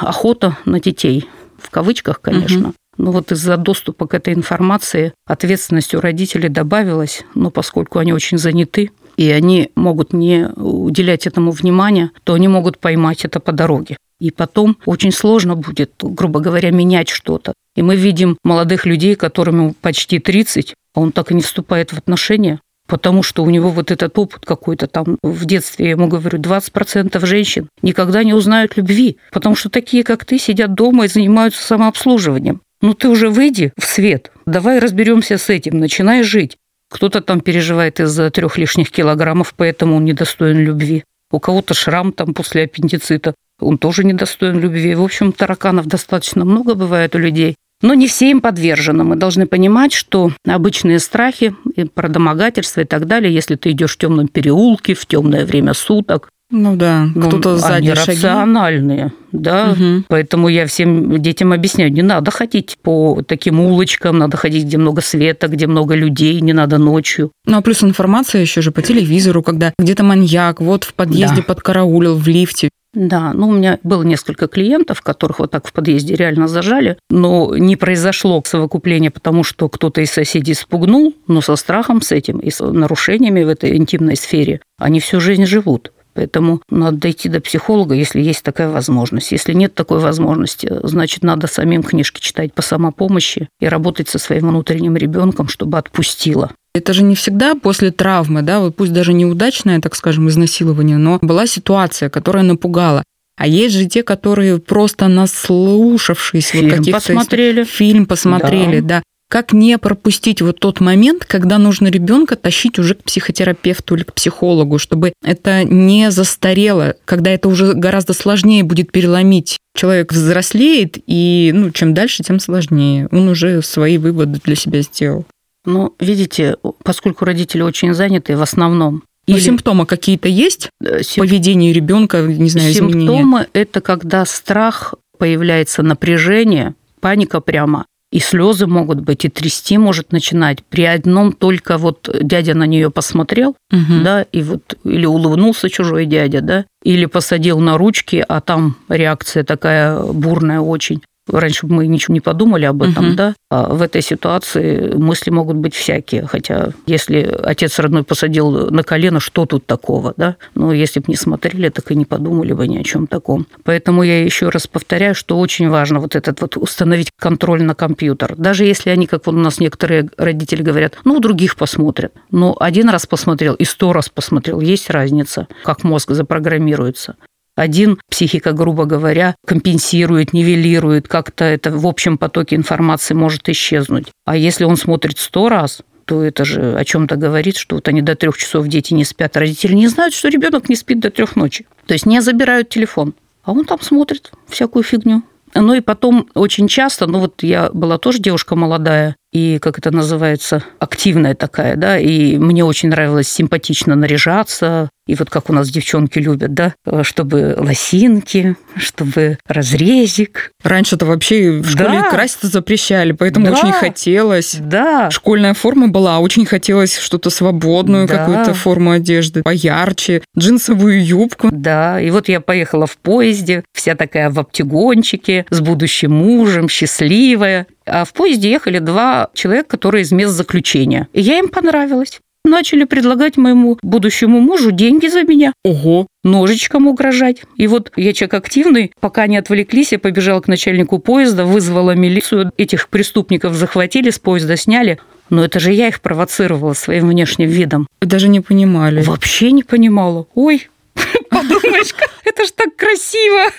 охота 0.00 0.56
на 0.64 0.80
детей. 0.80 1.28
В 1.58 1.70
кавычках, 1.70 2.20
конечно. 2.20 2.68
Угу. 2.68 2.74
Но 2.98 3.10
вот 3.10 3.32
из-за 3.32 3.56
доступа 3.56 4.06
к 4.06 4.14
этой 4.14 4.34
информации 4.34 5.12
ответственность 5.26 5.94
у 5.94 6.00
родителей 6.00 6.48
добавилась, 6.48 7.22
но 7.34 7.50
поскольку 7.50 7.98
они 7.98 8.12
очень 8.12 8.38
заняты, 8.38 8.90
и 9.16 9.30
они 9.30 9.70
могут 9.74 10.12
не 10.12 10.48
уделять 10.56 11.26
этому 11.26 11.50
внимания, 11.50 12.10
то 12.24 12.34
они 12.34 12.48
могут 12.48 12.78
поймать 12.78 13.24
это 13.24 13.40
по 13.40 13.52
дороге. 13.52 13.96
И 14.20 14.30
потом 14.30 14.78
очень 14.86 15.12
сложно 15.12 15.56
будет, 15.56 15.92
грубо 16.00 16.40
говоря, 16.40 16.70
менять 16.70 17.08
что-то. 17.08 17.54
И 17.74 17.82
мы 17.82 17.96
видим 17.96 18.36
молодых 18.44 18.86
людей, 18.86 19.16
которым 19.16 19.74
почти 19.74 20.18
30, 20.18 20.74
а 20.94 21.00
он 21.00 21.12
так 21.12 21.30
и 21.30 21.34
не 21.34 21.42
вступает 21.42 21.92
в 21.92 21.98
отношения, 21.98 22.60
потому 22.86 23.22
что 23.22 23.42
у 23.42 23.50
него 23.50 23.70
вот 23.70 23.90
этот 23.90 24.18
опыт 24.18 24.44
какой-то 24.44 24.86
там 24.86 25.18
в 25.22 25.44
детстве, 25.44 25.86
я 25.86 25.90
ему 25.92 26.08
говорю, 26.08 26.38
20% 26.38 27.24
женщин 27.24 27.68
никогда 27.80 28.22
не 28.22 28.34
узнают 28.34 28.76
любви, 28.76 29.16
потому 29.32 29.56
что 29.56 29.70
такие, 29.70 30.04
как 30.04 30.24
ты, 30.24 30.38
сидят 30.38 30.74
дома 30.74 31.06
и 31.06 31.08
занимаются 31.08 31.64
самообслуживанием. 31.66 32.60
Ну 32.82 32.94
ты 32.94 33.08
уже 33.08 33.30
выйди 33.30 33.72
в 33.78 33.84
свет, 33.84 34.32
давай 34.44 34.80
разберемся 34.80 35.38
с 35.38 35.48
этим, 35.48 35.78
начинай 35.78 36.24
жить. 36.24 36.58
Кто-то 36.90 37.20
там 37.20 37.40
переживает 37.40 38.00
из-за 38.00 38.30
трех 38.30 38.58
лишних 38.58 38.90
килограммов, 38.90 39.54
поэтому 39.56 39.96
он 39.96 40.04
недостоин 40.04 40.58
любви. 40.58 41.04
У 41.30 41.38
кого-то 41.38 41.74
шрам 41.74 42.12
там 42.12 42.34
после 42.34 42.64
аппендицита, 42.64 43.34
он 43.60 43.78
тоже 43.78 44.04
недостоин 44.04 44.58
любви. 44.58 44.94
В 44.96 45.02
общем, 45.02 45.32
тараканов 45.32 45.86
достаточно 45.86 46.44
много 46.44 46.74
бывает 46.74 47.14
у 47.14 47.18
людей. 47.18 47.54
Но 47.80 47.94
не 47.94 48.08
все 48.08 48.30
им 48.30 48.40
подвержены. 48.40 49.04
Мы 49.04 49.16
должны 49.16 49.46
понимать, 49.46 49.92
что 49.92 50.32
обычные 50.46 50.98
страхи 50.98 51.54
про 51.94 52.08
домогательство 52.08 52.82
и 52.82 52.84
так 52.84 53.06
далее, 53.06 53.32
если 53.32 53.56
ты 53.56 53.70
идешь 53.70 53.94
в 53.94 53.98
темном 53.98 54.28
переулке, 54.28 54.94
в 54.94 55.06
темное 55.06 55.46
время 55.46 55.74
суток, 55.74 56.30
ну 56.52 56.76
да, 56.76 57.08
ну, 57.14 57.28
кто-то 57.28 57.56
сзади 57.56 57.88
они 57.88 57.94
шаги. 57.94 58.18
рациональные, 58.18 59.12
да. 59.32 59.72
Угу. 59.72 60.04
Поэтому 60.08 60.48
я 60.48 60.66
всем 60.66 61.20
детям 61.20 61.52
объясняю, 61.52 61.90
не 61.90 62.02
надо 62.02 62.30
ходить 62.30 62.76
по 62.82 63.22
таким 63.26 63.58
улочкам, 63.58 64.18
надо 64.18 64.36
ходить, 64.36 64.66
где 64.66 64.76
много 64.76 65.00
света, 65.00 65.48
где 65.48 65.66
много 65.66 65.94
людей, 65.94 66.40
не 66.42 66.52
надо 66.52 66.76
ночью. 66.76 67.32
Ну 67.46 67.56
а 67.56 67.62
плюс 67.62 67.82
информация 67.82 68.42
еще 68.42 68.60
же 68.60 68.70
по 68.70 68.82
телевизору, 68.82 69.42
когда 69.42 69.72
где-то 69.78 70.04
маньяк, 70.04 70.60
вот 70.60 70.84
в 70.84 70.92
подъезде 70.92 71.36
да. 71.36 71.42
подкараулил, 71.42 72.16
в 72.16 72.28
лифте. 72.28 72.68
Да, 72.94 73.32
ну 73.32 73.48
у 73.48 73.52
меня 73.52 73.78
было 73.82 74.02
несколько 74.02 74.48
клиентов, 74.48 75.00
которых 75.00 75.38
вот 75.38 75.50
так 75.50 75.66
в 75.66 75.72
подъезде 75.72 76.14
реально 76.14 76.46
зажали, 76.46 76.98
но 77.08 77.56
не 77.56 77.76
произошло 77.76 78.42
совокупление, 78.44 79.10
потому 79.10 79.44
что 79.44 79.70
кто-то 79.70 80.02
из 80.02 80.10
соседей 80.10 80.52
спугнул, 80.52 81.14
но 81.26 81.40
со 81.40 81.56
страхом 81.56 82.02
с 82.02 82.12
этим 82.12 82.38
и 82.38 82.50
с 82.50 82.62
нарушениями 82.62 83.44
в 83.44 83.48
этой 83.48 83.78
интимной 83.78 84.16
сфере 84.16 84.60
они 84.78 85.00
всю 85.00 85.20
жизнь 85.20 85.46
живут. 85.46 85.92
Поэтому 86.14 86.60
надо 86.68 86.98
дойти 86.98 87.28
до 87.28 87.40
психолога, 87.40 87.94
если 87.94 88.20
есть 88.20 88.42
такая 88.42 88.68
возможность. 88.68 89.32
Если 89.32 89.52
нет 89.54 89.74
такой 89.74 89.98
возможности, 89.98 90.70
значит, 90.82 91.22
надо 91.22 91.46
самим 91.46 91.82
книжки 91.82 92.20
читать 92.20 92.52
по 92.52 92.62
самопомощи 92.62 93.48
и 93.60 93.66
работать 93.66 94.08
со 94.08 94.18
своим 94.18 94.48
внутренним 94.48 94.96
ребенком, 94.96 95.48
чтобы 95.48 95.78
отпустило. 95.78 96.52
Это 96.74 96.94
же 96.94 97.02
не 97.02 97.14
всегда 97.14 97.54
после 97.54 97.90
травмы, 97.90 98.42
да, 98.42 98.60
вот 98.60 98.76
пусть 98.76 98.92
даже 98.92 99.12
неудачное, 99.12 99.80
так 99.80 99.94
скажем, 99.94 100.28
изнасилование, 100.28 100.96
но 100.96 101.18
была 101.20 101.46
ситуация, 101.46 102.08
которая 102.08 102.44
напугала. 102.44 103.04
А 103.36 103.46
есть 103.46 103.74
же 103.74 103.86
те, 103.86 104.02
которые 104.02 104.58
просто 104.58 105.08
наслушавшись 105.08 106.48
фильм 106.48 106.70
вот 106.70 106.78
каких-то 106.78 107.00
посмотрели, 107.00 107.64
фильм 107.64 108.06
посмотрели, 108.06 108.80
да. 108.80 108.98
да, 108.98 109.02
как 109.32 109.54
не 109.54 109.78
пропустить 109.78 110.42
вот 110.42 110.60
тот 110.60 110.80
момент, 110.80 111.24
когда 111.24 111.56
нужно 111.56 111.88
ребенка 111.88 112.36
тащить 112.36 112.78
уже 112.78 112.94
к 112.94 113.02
психотерапевту 113.02 113.94
или 113.94 114.02
к 114.02 114.12
психологу, 114.12 114.76
чтобы 114.76 115.14
это 115.24 115.64
не 115.64 116.10
застарело, 116.10 116.96
когда 117.06 117.30
это 117.30 117.48
уже 117.48 117.72
гораздо 117.72 118.12
сложнее 118.12 118.62
будет 118.62 118.92
переломить. 118.92 119.56
Человек 119.74 120.12
взрослеет, 120.12 120.98
и 121.06 121.50
ну, 121.54 121.70
чем 121.70 121.94
дальше, 121.94 122.22
тем 122.22 122.40
сложнее. 122.40 123.08
Он 123.10 123.26
уже 123.30 123.62
свои 123.62 123.96
выводы 123.96 124.38
для 124.44 124.54
себя 124.54 124.82
сделал. 124.82 125.24
Ну, 125.64 125.94
видите, 125.98 126.56
поскольку 126.84 127.24
родители 127.24 127.62
очень 127.62 127.94
заняты 127.94 128.36
в 128.36 128.42
основном, 128.42 129.02
или... 129.26 129.38
симптомы 129.38 129.86
какие-то 129.86 130.28
есть? 130.28 130.68
Э, 130.84 131.02
Сим... 131.02 131.24
Поведение 131.24 131.72
ребенка, 131.72 132.20
не 132.20 132.50
знаю, 132.50 132.74
Симптомы 132.74 132.98
изменения? 132.98 133.48
это 133.54 133.80
когда 133.80 134.26
страх 134.26 134.92
появляется 135.16 135.82
напряжение, 135.82 136.74
паника 137.00 137.40
прямо, 137.40 137.86
и 138.12 138.20
слезы 138.20 138.66
могут 138.66 139.00
быть, 139.00 139.24
и 139.24 139.28
трясти 139.28 139.78
может 139.78 140.12
начинать. 140.12 140.62
При 140.62 140.84
одном 140.84 141.32
только 141.32 141.78
вот 141.78 142.08
дядя 142.20 142.54
на 142.54 142.64
нее 142.64 142.90
посмотрел, 142.90 143.56
угу. 143.72 144.04
да, 144.04 144.22
и 144.30 144.42
вот 144.42 144.76
или 144.84 145.06
улыбнулся 145.06 145.70
чужой 145.70 146.04
дядя, 146.04 146.42
да, 146.42 146.64
или 146.84 147.06
посадил 147.06 147.58
на 147.58 147.78
ручки, 147.78 148.22
а 148.28 148.40
там 148.42 148.76
реакция 148.88 149.44
такая 149.44 149.98
бурная 150.00 150.60
очень. 150.60 151.02
Раньше 151.28 151.66
мы 151.66 151.86
ничего 151.86 152.14
не 152.14 152.20
подумали 152.20 152.64
об 152.64 152.82
этом, 152.82 153.08
угу. 153.08 153.16
да. 153.16 153.34
А 153.48 153.72
в 153.72 153.80
этой 153.80 154.02
ситуации 154.02 154.92
мысли 154.94 155.30
могут 155.30 155.56
быть 155.56 155.74
всякие. 155.74 156.26
Хотя, 156.26 156.72
если 156.86 157.38
отец 157.44 157.78
родной 157.78 158.02
посадил 158.02 158.70
на 158.70 158.82
колено, 158.82 159.20
что 159.20 159.46
тут 159.46 159.64
такого, 159.66 160.14
да? 160.16 160.36
Но 160.54 160.72
если 160.72 160.98
бы 161.00 161.06
не 161.08 161.16
смотрели, 161.16 161.68
так 161.68 161.90
и 161.92 161.94
не 161.94 162.04
подумали 162.04 162.52
бы 162.52 162.66
ни 162.66 162.76
о 162.76 162.82
чем 162.82 163.06
таком. 163.06 163.46
Поэтому 163.62 164.02
я 164.02 164.24
еще 164.24 164.48
раз 164.48 164.66
повторяю, 164.66 165.14
что 165.14 165.38
очень 165.38 165.68
важно 165.68 166.00
вот 166.00 166.16
этот 166.16 166.40
вот 166.40 166.56
установить 166.56 167.10
контроль 167.16 167.62
на 167.62 167.74
компьютер. 167.74 168.34
Даже 168.36 168.64
если 168.64 168.90
они, 168.90 169.06
как 169.06 169.26
вот 169.26 169.34
у 169.34 169.38
нас 169.38 169.60
некоторые 169.60 170.10
родители 170.16 170.62
говорят, 170.62 170.98
ну, 171.04 171.14
у 171.14 171.20
других 171.20 171.56
посмотрят. 171.56 172.12
Но 172.32 172.56
один 172.58 172.88
раз 172.88 173.06
посмотрел 173.06 173.54
и 173.54 173.64
сто 173.64 173.92
раз 173.92 174.08
посмотрел. 174.08 174.60
Есть 174.60 174.90
разница, 174.90 175.46
как 175.62 175.84
мозг 175.84 176.10
запрограммируется. 176.10 177.14
Один 177.62 178.00
психика, 178.10 178.50
грубо 178.50 178.86
говоря, 178.86 179.36
компенсирует, 179.46 180.32
нивелирует, 180.32 181.06
как-то 181.06 181.44
это 181.44 181.70
в 181.70 181.86
общем 181.86 182.18
потоке 182.18 182.56
информации 182.56 183.14
может 183.14 183.48
исчезнуть. 183.48 184.08
А 184.24 184.36
если 184.36 184.64
он 184.64 184.76
смотрит 184.76 185.16
сто 185.18 185.48
раз, 185.48 185.82
то 186.04 186.24
это 186.24 186.44
же 186.44 186.76
о 186.76 186.84
чем-то 186.84 187.14
говорит, 187.14 187.56
что 187.56 187.76
вот 187.76 187.86
они 187.86 188.02
до 188.02 188.16
трех 188.16 188.36
часов 188.36 188.66
дети 188.66 188.94
не 188.94 189.04
спят, 189.04 189.36
родители 189.36 189.74
не 189.74 189.86
знают, 189.86 190.12
что 190.12 190.28
ребенок 190.28 190.68
не 190.68 190.74
спит 190.74 190.98
до 190.98 191.10
трех 191.10 191.36
ночи. 191.36 191.64
То 191.86 191.94
есть 191.94 192.04
не 192.04 192.20
забирают 192.20 192.68
телефон, 192.68 193.14
а 193.44 193.52
он 193.52 193.64
там 193.64 193.80
смотрит 193.80 194.32
всякую 194.48 194.82
фигню. 194.82 195.22
Ну 195.54 195.74
и 195.74 195.80
потом 195.80 196.28
очень 196.34 196.66
часто, 196.66 197.06
ну 197.06 197.20
вот 197.20 197.44
я 197.44 197.70
была 197.72 197.98
тоже 197.98 198.18
девушка 198.18 198.56
молодая, 198.56 199.14
и, 199.32 199.58
как 199.58 199.78
это 199.78 199.90
называется, 199.90 200.62
активная 200.78 201.34
такая, 201.34 201.76
да, 201.76 201.98
и 201.98 202.36
мне 202.36 202.64
очень 202.64 202.90
нравилось 202.90 203.28
симпатично 203.28 203.94
наряжаться, 203.94 204.90
и 205.06 205.16
вот 205.16 205.30
как 205.30 205.50
у 205.50 205.52
нас 205.52 205.68
девчонки 205.68 206.18
любят, 206.20 206.54
да, 206.54 206.74
чтобы 207.02 207.56
лосинки, 207.58 208.56
чтобы 208.76 209.38
разрезик. 209.48 210.52
Раньше-то 210.62 211.06
вообще 211.06 211.50
в 211.50 211.68
школе 211.68 212.02
да. 212.02 212.10
краситься 212.10 212.46
запрещали, 212.46 213.12
поэтому 213.12 213.46
да. 213.46 213.52
очень 213.52 213.72
хотелось. 213.72 214.56
Да. 214.60 215.10
Школьная 215.10 215.54
форма 215.54 215.88
была, 215.88 216.20
очень 216.20 216.46
хотелось 216.46 216.96
что-то 216.96 217.30
свободную, 217.30 218.06
да. 218.06 218.18
какую-то 218.18 218.54
форму 218.54 218.92
одежды, 218.92 219.42
поярче, 219.42 220.22
джинсовую 220.38 221.04
юбку. 221.04 221.48
Да, 221.50 222.00
и 222.00 222.10
вот 222.10 222.28
я 222.28 222.40
поехала 222.40 222.86
в 222.86 222.96
поезде, 222.98 223.64
вся 223.72 223.96
такая 223.96 224.30
в 224.30 224.38
оптигончике, 224.38 225.46
с 225.50 225.60
будущим 225.60 226.12
мужем, 226.12 226.68
счастливая. 226.68 227.66
А 227.84 228.04
в 228.04 228.12
поезде 228.12 228.50
ехали 228.50 228.78
два 228.78 229.21
человека, 229.34 229.70
которые 229.70 230.02
из 230.02 230.12
мест 230.12 230.32
заключения. 230.32 231.08
И 231.12 231.20
я 231.20 231.38
им 231.38 231.48
понравилась 231.48 232.20
начали 232.44 232.84
предлагать 232.84 233.36
моему 233.36 233.78
будущему 233.82 234.40
мужу 234.40 234.72
деньги 234.72 235.06
за 235.06 235.22
меня. 235.22 235.52
Ого! 235.64 236.06
Ножичком 236.24 236.86
угрожать. 236.86 237.42
И 237.56 237.66
вот 237.66 237.92
я 237.96 238.12
человек 238.12 238.34
активный, 238.34 238.92
пока 239.00 239.26
не 239.26 239.36
отвлеклись, 239.36 239.92
я 239.92 239.98
побежала 239.98 240.40
к 240.40 240.48
начальнику 240.48 240.98
поезда, 240.98 241.44
вызвала 241.44 241.92
милицию, 241.92 242.52
этих 242.56 242.88
преступников 242.88 243.54
захватили, 243.54 244.10
с 244.10 244.18
поезда 244.18 244.56
сняли. 244.56 244.98
Но 245.30 245.44
это 245.44 245.60
же 245.60 245.72
я 245.72 245.88
их 245.88 246.00
провоцировала 246.00 246.74
своим 246.74 247.08
внешним 247.08 247.48
видом. 247.48 247.86
Даже 248.00 248.28
не 248.28 248.40
понимали. 248.40 249.02
Вообще 249.02 249.52
не 249.52 249.62
понимала. 249.62 250.26
Ой, 250.34 250.68
подумаешь, 251.30 251.94
это 252.24 252.44
ж 252.44 252.50
так 252.54 252.76
красиво 252.76 253.50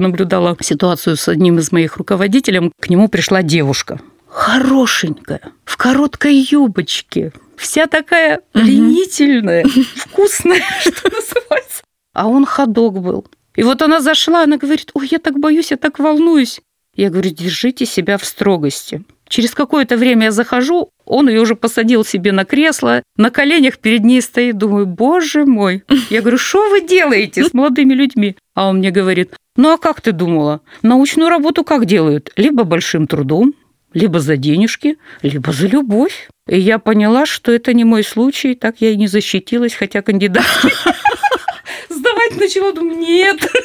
наблюдала 0.00 0.56
ситуацию 0.60 1.16
с 1.16 1.28
одним 1.28 1.58
из 1.58 1.72
моих 1.72 1.96
руководителей. 1.96 2.70
К 2.80 2.88
нему 2.88 3.08
пришла 3.08 3.42
девушка 3.42 4.00
хорошенькая, 4.28 5.40
в 5.64 5.76
короткой 5.76 6.34
юбочке, 6.50 7.32
вся 7.56 7.86
такая 7.86 8.42
пленительная, 8.52 9.64
вкусная, 9.96 10.62
что 10.80 11.10
называется. 11.10 11.82
А 12.14 12.28
он 12.28 12.44
ходок 12.46 13.00
был. 13.00 13.26
И 13.54 13.62
вот 13.62 13.82
она 13.82 14.00
зашла, 14.00 14.44
она 14.44 14.56
говорит, 14.56 14.90
ой, 14.94 15.08
я 15.10 15.18
так 15.18 15.38
боюсь, 15.38 15.70
я 15.70 15.76
так 15.76 15.98
волнуюсь. 15.98 16.60
Я 16.94 17.10
говорю, 17.10 17.30
держите 17.30 17.86
себя 17.86 18.18
в 18.18 18.24
строгости. 18.24 19.02
Через 19.28 19.54
какое-то 19.54 19.96
время 19.96 20.26
я 20.26 20.30
захожу, 20.30 20.90
он 21.04 21.28
ее 21.28 21.40
уже 21.40 21.54
посадил 21.54 22.04
себе 22.04 22.32
на 22.32 22.44
кресло, 22.44 23.02
на 23.16 23.30
коленях 23.30 23.78
перед 23.78 24.02
ней 24.02 24.22
стоит, 24.22 24.56
думаю, 24.56 24.86
боже 24.86 25.44
мой. 25.44 25.84
Я 26.08 26.22
говорю, 26.22 26.38
что 26.38 26.70
вы 26.70 26.80
делаете 26.80 27.44
с 27.44 27.52
молодыми 27.52 27.94
людьми? 27.94 28.36
А 28.54 28.68
он 28.68 28.78
мне 28.78 28.90
говорит, 28.90 29.34
ну 29.56 29.72
а 29.72 29.78
как 29.78 30.00
ты 30.00 30.12
думала? 30.12 30.60
Научную 30.82 31.28
работу 31.28 31.62
как 31.62 31.84
делают? 31.84 32.32
Либо 32.36 32.64
большим 32.64 33.06
трудом, 33.06 33.54
либо 33.92 34.20
за 34.20 34.36
денежки, 34.36 34.98
либо 35.22 35.52
за 35.52 35.66
любовь. 35.66 36.28
И 36.48 36.58
я 36.58 36.78
поняла, 36.78 37.26
что 37.26 37.52
это 37.52 37.72
не 37.74 37.84
мой 37.84 38.04
случай, 38.04 38.54
так 38.54 38.76
я 38.80 38.90
и 38.90 38.96
не 38.96 39.06
защитилась, 39.06 39.74
хотя 39.74 40.02
кандидат 40.02 40.46
сдавать 41.88 42.36
начала, 42.36 42.72
думаю, 42.72 42.98
нет. 42.98 43.40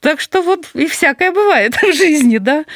Так 0.00 0.20
что 0.20 0.42
вот 0.42 0.66
и 0.74 0.86
всякое 0.86 1.32
бывает 1.32 1.76
в 1.76 1.94
жизни, 1.94 2.36
да. 2.36 2.66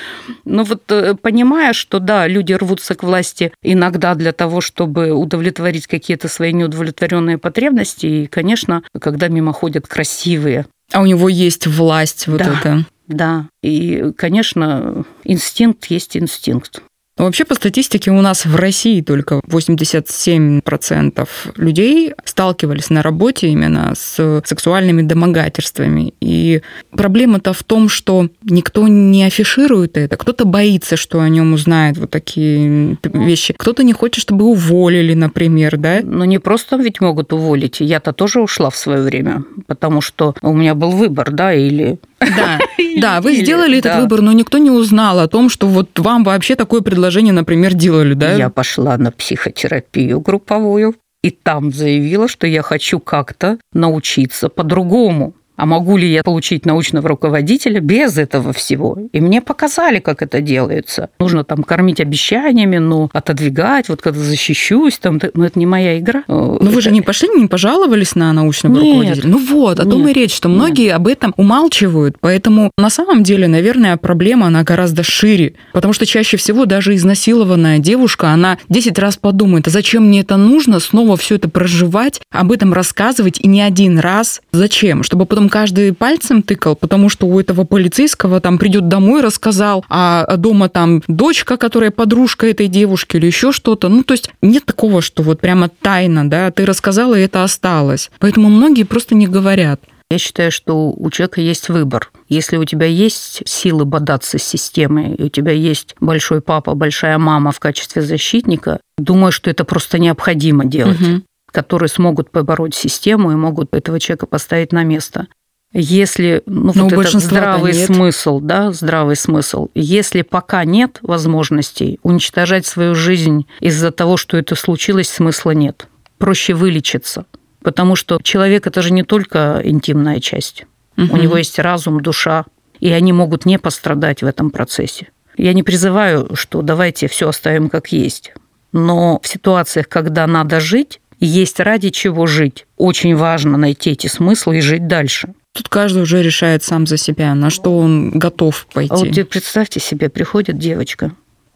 Но 0.47 0.65
вот 0.65 0.91
э, 0.91 1.15
понимая, 1.15 1.75
что 1.75 1.99
да, 1.99 2.27
люди 2.27 2.55
рвутся 2.55 2.95
к 2.95 3.03
власти 3.03 3.53
иногда 3.63 4.15
для 4.15 4.33
того, 4.33 4.63
чтобы 4.63 5.13
удовлетворить 5.13 5.87
какие-то 5.87 6.29
свои 6.29 6.55
неудовлетворенные 6.55 7.37
потребности, 7.37 8.07
и, 8.07 8.27
конечно, 8.29 8.83
когда 8.99 9.29
мимо 9.29 9.53
ходят 9.53 9.87
красивые. 9.87 10.65
А 10.91 11.03
у 11.03 11.07
него 11.07 11.29
есть 11.29 11.67
власть 11.67 12.29
вот 12.29 12.39
да. 12.39 12.59
это. 12.59 12.85
Да, 13.09 13.49
и, 13.63 14.13
конечно, 14.17 15.05
инстинкт 15.25 15.87
есть 15.87 16.17
инстинкт. 16.17 16.83
Вообще, 17.19 17.45
по 17.45 17.55
статистике, 17.57 18.13
у 18.13 18.21
нас 18.21 18.47
в 18.47 18.55
России 18.55 19.01
только 19.01 19.41
87% 19.49 21.29
людей 21.57 22.13
сталкивались 22.25 22.91
на 22.91 23.03
работе 23.03 23.49
именно 23.49 23.93
с 23.97 24.43
сексуальными 24.47 25.03
домогательствами. 25.03 26.15
И 26.21 26.63
проблема-то 26.93 27.53
в 27.53 27.65
том, 27.65 27.89
что 27.89 28.29
никто 28.45 28.87
не 28.87 29.25
афиширует 29.25 29.97
это. 29.97 30.17
Кто-то 30.17 30.45
боится, 30.45 30.97
что 30.97 31.21
о 31.21 31.29
нем 31.29 31.55
узнают 31.55 31.99
вот 31.99 32.11
такие 32.11 32.97
вещи. 33.03 33.55
Кто-то 33.59 33.83
не 33.83 33.93
хочет, 33.93 34.23
чтобы 34.23 34.45
уволили, 34.45 35.15
например, 35.15 35.77
да? 35.77 35.99
Но 36.05 36.25
не 36.25 36.39
просто 36.39 36.77
ведь 36.77 37.01
могут 37.01 37.33
уволить. 37.33 37.81
Я-то 37.81 38.13
тоже 38.13 38.41
ушла 38.41 38.71
в 38.71 38.77
свое 38.77 39.03
время, 39.03 39.43
потому 39.67 40.01
что 40.01 40.37
у 40.41 40.53
меня 40.55 40.77
был 40.77 40.93
выбор, 40.93 41.33
да, 41.33 41.53
или 41.53 41.99
да, 42.21 42.59
да, 42.97 43.21
вы 43.21 43.35
сделали 43.35 43.79
этот 43.79 44.01
выбор, 44.01 44.23
но 44.23 44.33
никто 44.33 44.59
не 44.59 44.71
узнал 44.71 45.19
о 45.21 45.29
том, 45.29 45.49
что 45.49 45.67
вот 45.67 45.99
вам 45.99 46.25
вообще 46.25 46.57
такое 46.57 46.81
предложение, 46.81 47.33
например, 47.33 47.75
делали, 47.75 48.15
да? 48.15 48.35
Я 48.35 48.51
пошла 48.51 48.97
на 48.97 49.13
психотерапию 49.13 50.21
групповую 50.21 50.97
и 51.23 51.31
там 51.31 51.73
заявила, 51.73 52.29
что 52.29 52.47
я 52.47 52.63
хочу 52.63 53.01
как-то 53.01 53.59
научиться 53.73 54.49
по-другому 54.49 55.35
а 55.59 55.67
могу 55.67 55.97
ли 55.97 56.09
я 56.09 56.23
получить 56.23 56.65
научного 56.65 57.09
руководителя 57.09 57.81
без 57.81 58.17
этого 58.17 58.53
всего? 58.53 58.97
И 59.13 59.21
мне 59.21 59.43
показали, 59.43 59.99
как 59.99 60.23
это 60.23 60.41
делается. 60.41 61.11
Нужно 61.19 61.43
там 61.43 61.65
кормить 61.65 62.01
обещаниями, 62.01 62.79
но 62.79 63.11
отодвигать, 63.13 63.89
вот 63.89 64.01
когда 64.01 64.21
защищусь, 64.21 64.99
там, 64.99 65.21
ну 65.35 65.45
это 65.45 65.59
не 65.59 65.67
моя 65.67 65.99
игра. 65.99 66.23
Но 66.29 66.59
это... 66.61 66.67
вы 66.67 66.81
же 66.81 66.93
не 66.93 67.03
пошли, 67.03 67.29
не 67.29 67.49
пожаловались 67.49 68.15
на 68.15 68.33
научного 68.33 68.75
Нет. 68.75 68.85
руководителя? 68.85 69.29
Ну 69.29 69.39
вот, 69.45 69.81
о 69.81 69.85
том 69.85 70.07
Нет. 70.07 70.11
и 70.17 70.21
речь, 70.21 70.35
что 70.35 70.49
многие 70.49 70.87
Нет. 70.87 70.95
об 70.95 71.09
этом 71.09 71.35
умалчивают, 71.37 72.19
поэтому 72.21 72.71
на 72.79 72.89
самом 72.89 73.25
деле, 73.25 73.49
наверное, 73.49 73.97
проблема, 73.97 74.47
она 74.47 74.63
гораздо 74.63 75.03
шире, 75.03 75.55
потому 75.73 75.93
что 75.93 76.07
чаще 76.07 76.37
всего 76.37 76.67
даже 76.67 76.95
изнасилованная 76.95 77.81
девушка, 77.81 78.29
она 78.29 78.59
10 78.69 78.97
раз 79.01 79.17
подумает, 79.17 79.67
а 79.67 79.71
зачем 79.71 80.07
мне 80.07 80.21
это 80.21 80.37
нужно, 80.37 80.79
снова 80.79 81.17
все 81.17 81.35
это 81.35 81.49
проживать, 81.49 82.21
об 82.31 82.53
этом 82.53 82.73
рассказывать 82.73 83.41
и 83.41 83.49
не 83.49 83.61
один 83.61 83.99
раз. 83.99 84.41
Зачем? 84.53 85.03
Чтобы 85.03 85.27
потом 85.27 85.48
каждый 85.49 85.93
пальцем 85.93 86.43
тыкал, 86.43 86.77
потому 86.77 87.09
что 87.09 87.27
у 87.27 87.39
этого 87.39 87.65
полицейского 87.65 88.41
там 88.41 88.59
придет 88.59 88.89
домой, 88.89 89.21
рассказал, 89.21 89.85
а 89.89 90.37
дома 90.37 90.69
там 90.69 91.03
дочка, 91.09 91.57
которая 91.57 91.91
подружка 91.91 92.47
этой 92.47 92.69
девушки 92.69 93.17
или 93.17 93.27
еще 93.27 93.53
что-то. 93.53 93.89
Ну, 93.89 94.03
то 94.03 94.13
есть 94.13 94.31
нет 94.43 94.65
такого, 94.65 95.03
что 95.03 95.23
вот 95.23 95.41
прямо 95.41 95.69
тайна, 95.69 96.29
да, 96.29 96.51
ты 96.51 96.65
рассказала, 96.67 97.19
и 97.19 97.23
это 97.23 97.45
осталось. 97.45 98.11
Поэтому 98.19 98.49
многие 98.49 98.85
просто 98.85 99.15
не 99.15 99.27
говорят. 99.27 99.81
Я 100.11 100.17
считаю, 100.17 100.51
что 100.51 100.91
у 100.91 101.11
человека 101.11 101.43
есть 101.43 101.69
выбор. 101.69 102.11
Если 102.31 102.57
у 102.57 102.65
тебя 102.65 102.87
есть 102.87 103.43
силы 103.47 103.85
бодаться 103.85 104.39
с 104.39 104.43
системой, 104.43 105.15
и 105.15 105.25
у 105.25 105.29
тебя 105.29 105.53
есть 105.53 105.95
большой 106.01 106.41
папа, 106.41 106.75
большая 106.75 107.19
мама 107.19 107.53
в 107.53 107.61
качестве 107.61 108.01
защитника, 108.01 108.81
думаю, 108.97 109.33
что 109.33 109.51
это 109.51 109.65
просто 109.65 109.99
необходимо 109.99 110.65
делать. 110.65 111.01
Угу 111.01 111.23
которые 111.59 111.89
смогут 111.89 112.31
побороть 112.31 112.77
систему 112.77 113.33
и 113.33 113.35
могут 113.35 113.75
этого 113.75 113.99
человека 113.99 114.27
поставить 114.27 114.71
на 114.71 114.85
место. 114.85 115.27
Если 115.73 116.45
ну, 116.47 116.71
Но 116.73 116.85
вот 116.85 117.05
это 117.05 117.19
здравый 117.19 117.73
нет. 117.73 117.87
смысл, 117.87 118.39
да, 118.39 118.71
здравый 118.71 119.17
смысл. 119.17 119.67
Если 119.75 120.23
пока 120.23 120.65
нет 120.65 121.01
возможностей 121.03 121.99
уничтожать 122.05 122.65
свою 122.65 122.95
жизнь 122.95 123.49
из-за 123.59 123.91
того, 123.91 124.17
что 124.17 124.37
это 124.37 124.55
случилось, 124.55 125.09
смысла 125.09 125.51
нет. 125.51 125.89
Проще 126.19 126.55
вылечиться. 126.55 127.27
Потому 127.61 127.97
что 127.97 128.21
человек 128.23 128.69
это 128.69 128.81
же 128.81 128.93
не 128.93 129.03
только 129.03 129.61
интимная 129.65 130.21
часть. 130.21 130.65
Угу. 130.97 131.13
У 131.13 131.17
него 131.17 131.39
есть 131.39 131.59
разум, 131.59 132.01
душа, 132.01 132.45
и 132.79 132.93
они 132.93 133.13
могут 133.13 133.47
не 133.47 133.59
пострадать 133.59 134.23
в 134.23 134.27
этом 134.27 134.53
процессе. 134.53 135.09
Я 135.37 135.53
не 135.55 135.65
призываю, 135.65 136.37
что 136.37 136.63
давайте 136.63 137.09
все 137.09 137.29
оставим 137.29 137.69
как 137.69 137.89
есть. 137.89 138.33
Но 138.71 139.19
в 139.21 139.27
ситуациях, 139.27 139.89
когда 139.89 140.25
надо 140.29 140.61
жить, 140.61 141.01
есть 141.21 141.61
ради 141.61 141.91
чего 141.91 142.27
жить. 142.27 142.67
Очень 142.77 143.17
важно 143.17 143.57
найти 143.57 143.91
эти 143.91 144.07
смыслы 144.07 144.59
и 144.59 144.61
жить 144.61 144.87
дальше. 144.87 145.35
Тут 145.53 145.69
каждый 145.69 146.03
уже 146.03 146.23
решает 146.23 146.63
сам 146.63 146.87
за 146.87 146.97
себя, 146.97 147.35
на 147.35 147.51
что 147.51 147.77
он 147.77 148.11
готов 148.11 148.67
пойти. 148.73 148.93
А 148.93 148.97
вот 148.97 149.29
представьте 149.29 149.81
себе, 149.81 150.09
приходит 150.09 150.59
девочка, 150.59 151.13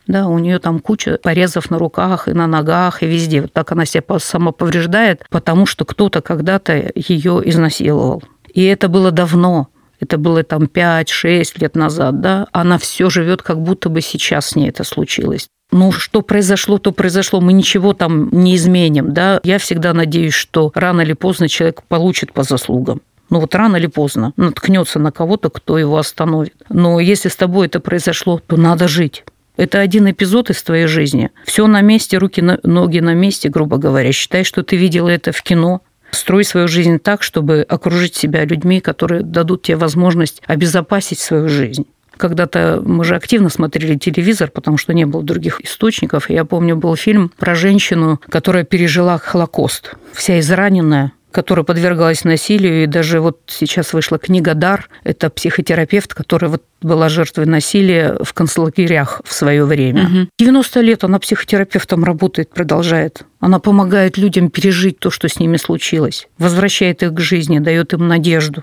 да, 0.06 0.26
у 0.26 0.38
нее 0.38 0.58
там 0.58 0.80
куча 0.80 1.18
порезов 1.22 1.70
на 1.70 1.78
руках 1.78 2.26
и 2.26 2.32
на 2.32 2.46
ногах 2.46 3.02
и 3.02 3.06
везде. 3.06 3.42
Вот 3.42 3.52
так 3.52 3.70
она 3.72 3.84
себя 3.84 4.02
самоповреждает, 4.18 5.24
потому 5.30 5.66
что 5.66 5.84
кто-то 5.84 6.20
когда-то 6.20 6.90
ее 6.94 7.42
изнасиловал. 7.44 8.22
И 8.52 8.64
это 8.64 8.88
было 8.88 9.12
давно. 9.12 9.68
Это 10.00 10.18
было 10.18 10.42
там 10.42 10.64
5-6 10.64 11.60
лет 11.60 11.76
назад, 11.76 12.20
да, 12.20 12.48
она 12.50 12.78
все 12.78 13.08
живет, 13.08 13.42
как 13.42 13.62
будто 13.62 13.88
бы 13.88 14.00
сейчас 14.00 14.48
с 14.48 14.56
ней 14.56 14.68
это 14.68 14.82
случилось 14.82 15.46
ну, 15.72 15.90
что 15.90 16.20
произошло, 16.20 16.78
то 16.78 16.92
произошло, 16.92 17.40
мы 17.40 17.52
ничего 17.52 17.94
там 17.94 18.28
не 18.30 18.54
изменим, 18.56 19.12
да. 19.12 19.40
Я 19.42 19.58
всегда 19.58 19.94
надеюсь, 19.94 20.34
что 20.34 20.70
рано 20.74 21.00
или 21.00 21.14
поздно 21.14 21.48
человек 21.48 21.82
получит 21.82 22.32
по 22.32 22.42
заслугам. 22.42 23.00
Ну 23.30 23.40
вот 23.40 23.54
рано 23.54 23.76
или 23.76 23.86
поздно 23.86 24.34
наткнется 24.36 24.98
на 24.98 25.10
кого-то, 25.10 25.48
кто 25.48 25.78
его 25.78 25.96
остановит. 25.96 26.54
Но 26.68 27.00
если 27.00 27.30
с 27.30 27.36
тобой 27.36 27.66
это 27.66 27.80
произошло, 27.80 28.38
то 28.46 28.58
надо 28.58 28.88
жить. 28.88 29.24
Это 29.56 29.80
один 29.80 30.10
эпизод 30.10 30.50
из 30.50 30.62
твоей 30.62 30.86
жизни. 30.86 31.30
Все 31.46 31.66
на 31.66 31.80
месте, 31.80 32.18
руки, 32.18 32.42
ноги 32.42 32.98
на 32.98 33.14
месте, 33.14 33.48
грубо 33.48 33.78
говоря. 33.78 34.12
Считай, 34.12 34.44
что 34.44 34.62
ты 34.62 34.76
видела 34.76 35.08
это 35.08 35.32
в 35.32 35.42
кино. 35.42 35.80
Строй 36.10 36.44
свою 36.44 36.68
жизнь 36.68 36.98
так, 36.98 37.22
чтобы 37.22 37.64
окружить 37.66 38.14
себя 38.14 38.44
людьми, 38.44 38.82
которые 38.82 39.22
дадут 39.22 39.62
тебе 39.62 39.78
возможность 39.78 40.42
обезопасить 40.46 41.18
свою 41.18 41.48
жизнь. 41.48 41.86
Когда-то 42.16 42.82
мы 42.84 43.04
же 43.04 43.16
активно 43.16 43.48
смотрели 43.48 43.96
телевизор, 43.96 44.50
потому 44.50 44.76
что 44.76 44.92
не 44.92 45.04
было 45.04 45.22
других 45.22 45.60
источников. 45.60 46.30
Я 46.30 46.44
помню, 46.44 46.76
был 46.76 46.96
фильм 46.96 47.30
про 47.36 47.54
женщину, 47.54 48.20
которая 48.28 48.64
пережила 48.64 49.18
Холокост. 49.18 49.94
Вся 50.12 50.38
израненная, 50.38 51.12
которая 51.32 51.64
подвергалась 51.64 52.24
насилию. 52.24 52.84
И 52.84 52.86
даже 52.86 53.20
вот 53.20 53.40
сейчас 53.46 53.92
вышла 53.92 54.18
книга 54.18 54.54
«Дар». 54.54 54.88
Это 55.02 55.30
психотерапевт, 55.30 56.14
который 56.14 56.48
вот 56.48 56.62
была 56.80 57.08
жертвой 57.08 57.46
насилия 57.46 58.16
в 58.22 58.32
концлагерях 58.34 59.22
в 59.24 59.32
свое 59.32 59.64
время. 59.64 60.04
Угу. 60.04 60.28
90 60.38 60.80
лет 60.80 61.04
она 61.04 61.18
психотерапевтом 61.18 62.04
работает, 62.04 62.50
продолжает. 62.50 63.24
Она 63.40 63.58
помогает 63.58 64.18
людям 64.18 64.50
пережить 64.50 64.98
то, 64.98 65.10
что 65.10 65.28
с 65.28 65.40
ними 65.40 65.56
случилось, 65.56 66.28
возвращает 66.38 67.02
их 67.02 67.14
к 67.14 67.20
жизни, 67.20 67.58
дает 67.58 67.92
им 67.94 68.06
надежду. 68.06 68.62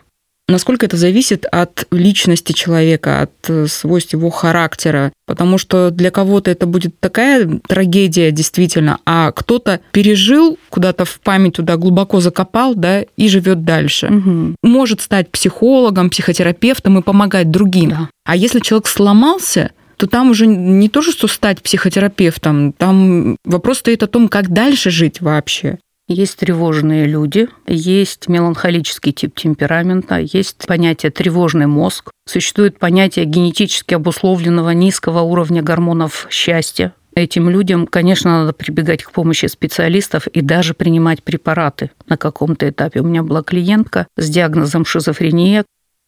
Насколько 0.50 0.88
это 0.88 0.98
зависит 0.98 1.46
от 1.46 1.86
личности 1.92 2.54
человека, 2.54 3.22
от 3.22 3.50
э, 3.50 3.68
свойств 3.68 4.14
его 4.14 4.32
характера? 4.32 5.14
Потому 5.28 5.60
что 5.60 5.92
для 5.92 6.10
кого-то 6.10 6.50
это 6.50 6.66
будет 6.66 7.00
такая 7.00 7.48
трагедия 7.68 8.32
действительно, 8.32 8.98
а 9.06 9.32
кто-то 9.32 9.80
пережил, 9.92 10.58
куда-то 10.70 11.06
в 11.06 11.20
память 11.20 11.54
туда 11.54 11.78
глубоко 11.78 12.20
закопал, 12.20 12.74
да, 12.74 13.02
и 13.16 13.30
живет 13.30 13.64
дальше. 13.64 14.08
Угу. 14.08 14.56
Может 14.64 15.02
стать 15.02 15.30
психологом, 15.30 16.10
психотерапевтом 16.10 16.98
и 16.98 17.04
помогать 17.04 17.52
другим. 17.52 17.92
Да. 17.92 18.10
А 18.26 18.36
если 18.36 18.60
человек 18.60 18.88
сломался, 18.88 19.70
то 19.98 20.08
там 20.08 20.32
уже 20.32 20.48
не 20.48 20.90
то, 20.90 21.04
что 21.04 21.28
стать 21.28 21.62
психотерапевтом, 21.62 22.74
там 22.74 23.36
вопрос 23.44 23.80
стоит 23.80 24.02
о 24.02 24.08
том, 24.08 24.30
как 24.30 24.50
дальше 24.50 24.90
жить 24.90 25.22
вообще. 25.22 25.78
Есть 26.10 26.38
тревожные 26.38 27.06
люди, 27.06 27.50
есть 27.68 28.28
меланхолический 28.28 29.12
тип 29.12 29.36
темперамента, 29.36 30.18
есть 30.18 30.66
понятие 30.66 31.12
тревожный 31.12 31.68
мозг, 31.68 32.10
существует 32.28 32.80
понятие 32.80 33.26
генетически 33.26 33.94
обусловленного 33.94 34.72
низкого 34.72 35.20
уровня 35.20 35.62
гормонов 35.62 36.26
счастья. 36.32 36.96
Этим 37.14 37.48
людям, 37.48 37.86
конечно, 37.86 38.42
надо 38.42 38.54
прибегать 38.54 39.04
к 39.04 39.12
помощи 39.12 39.46
специалистов 39.46 40.26
и 40.26 40.42
даже 40.42 40.74
принимать 40.74 41.22
препараты 41.22 41.92
на 42.08 42.18
каком-то 42.18 42.68
этапе. 42.68 43.02
У 43.02 43.04
меня 43.04 43.22
была 43.22 43.44
клиентка 43.44 44.08
с 44.18 44.28
диагнозом 44.32 44.86
шизофрения. 44.86 45.64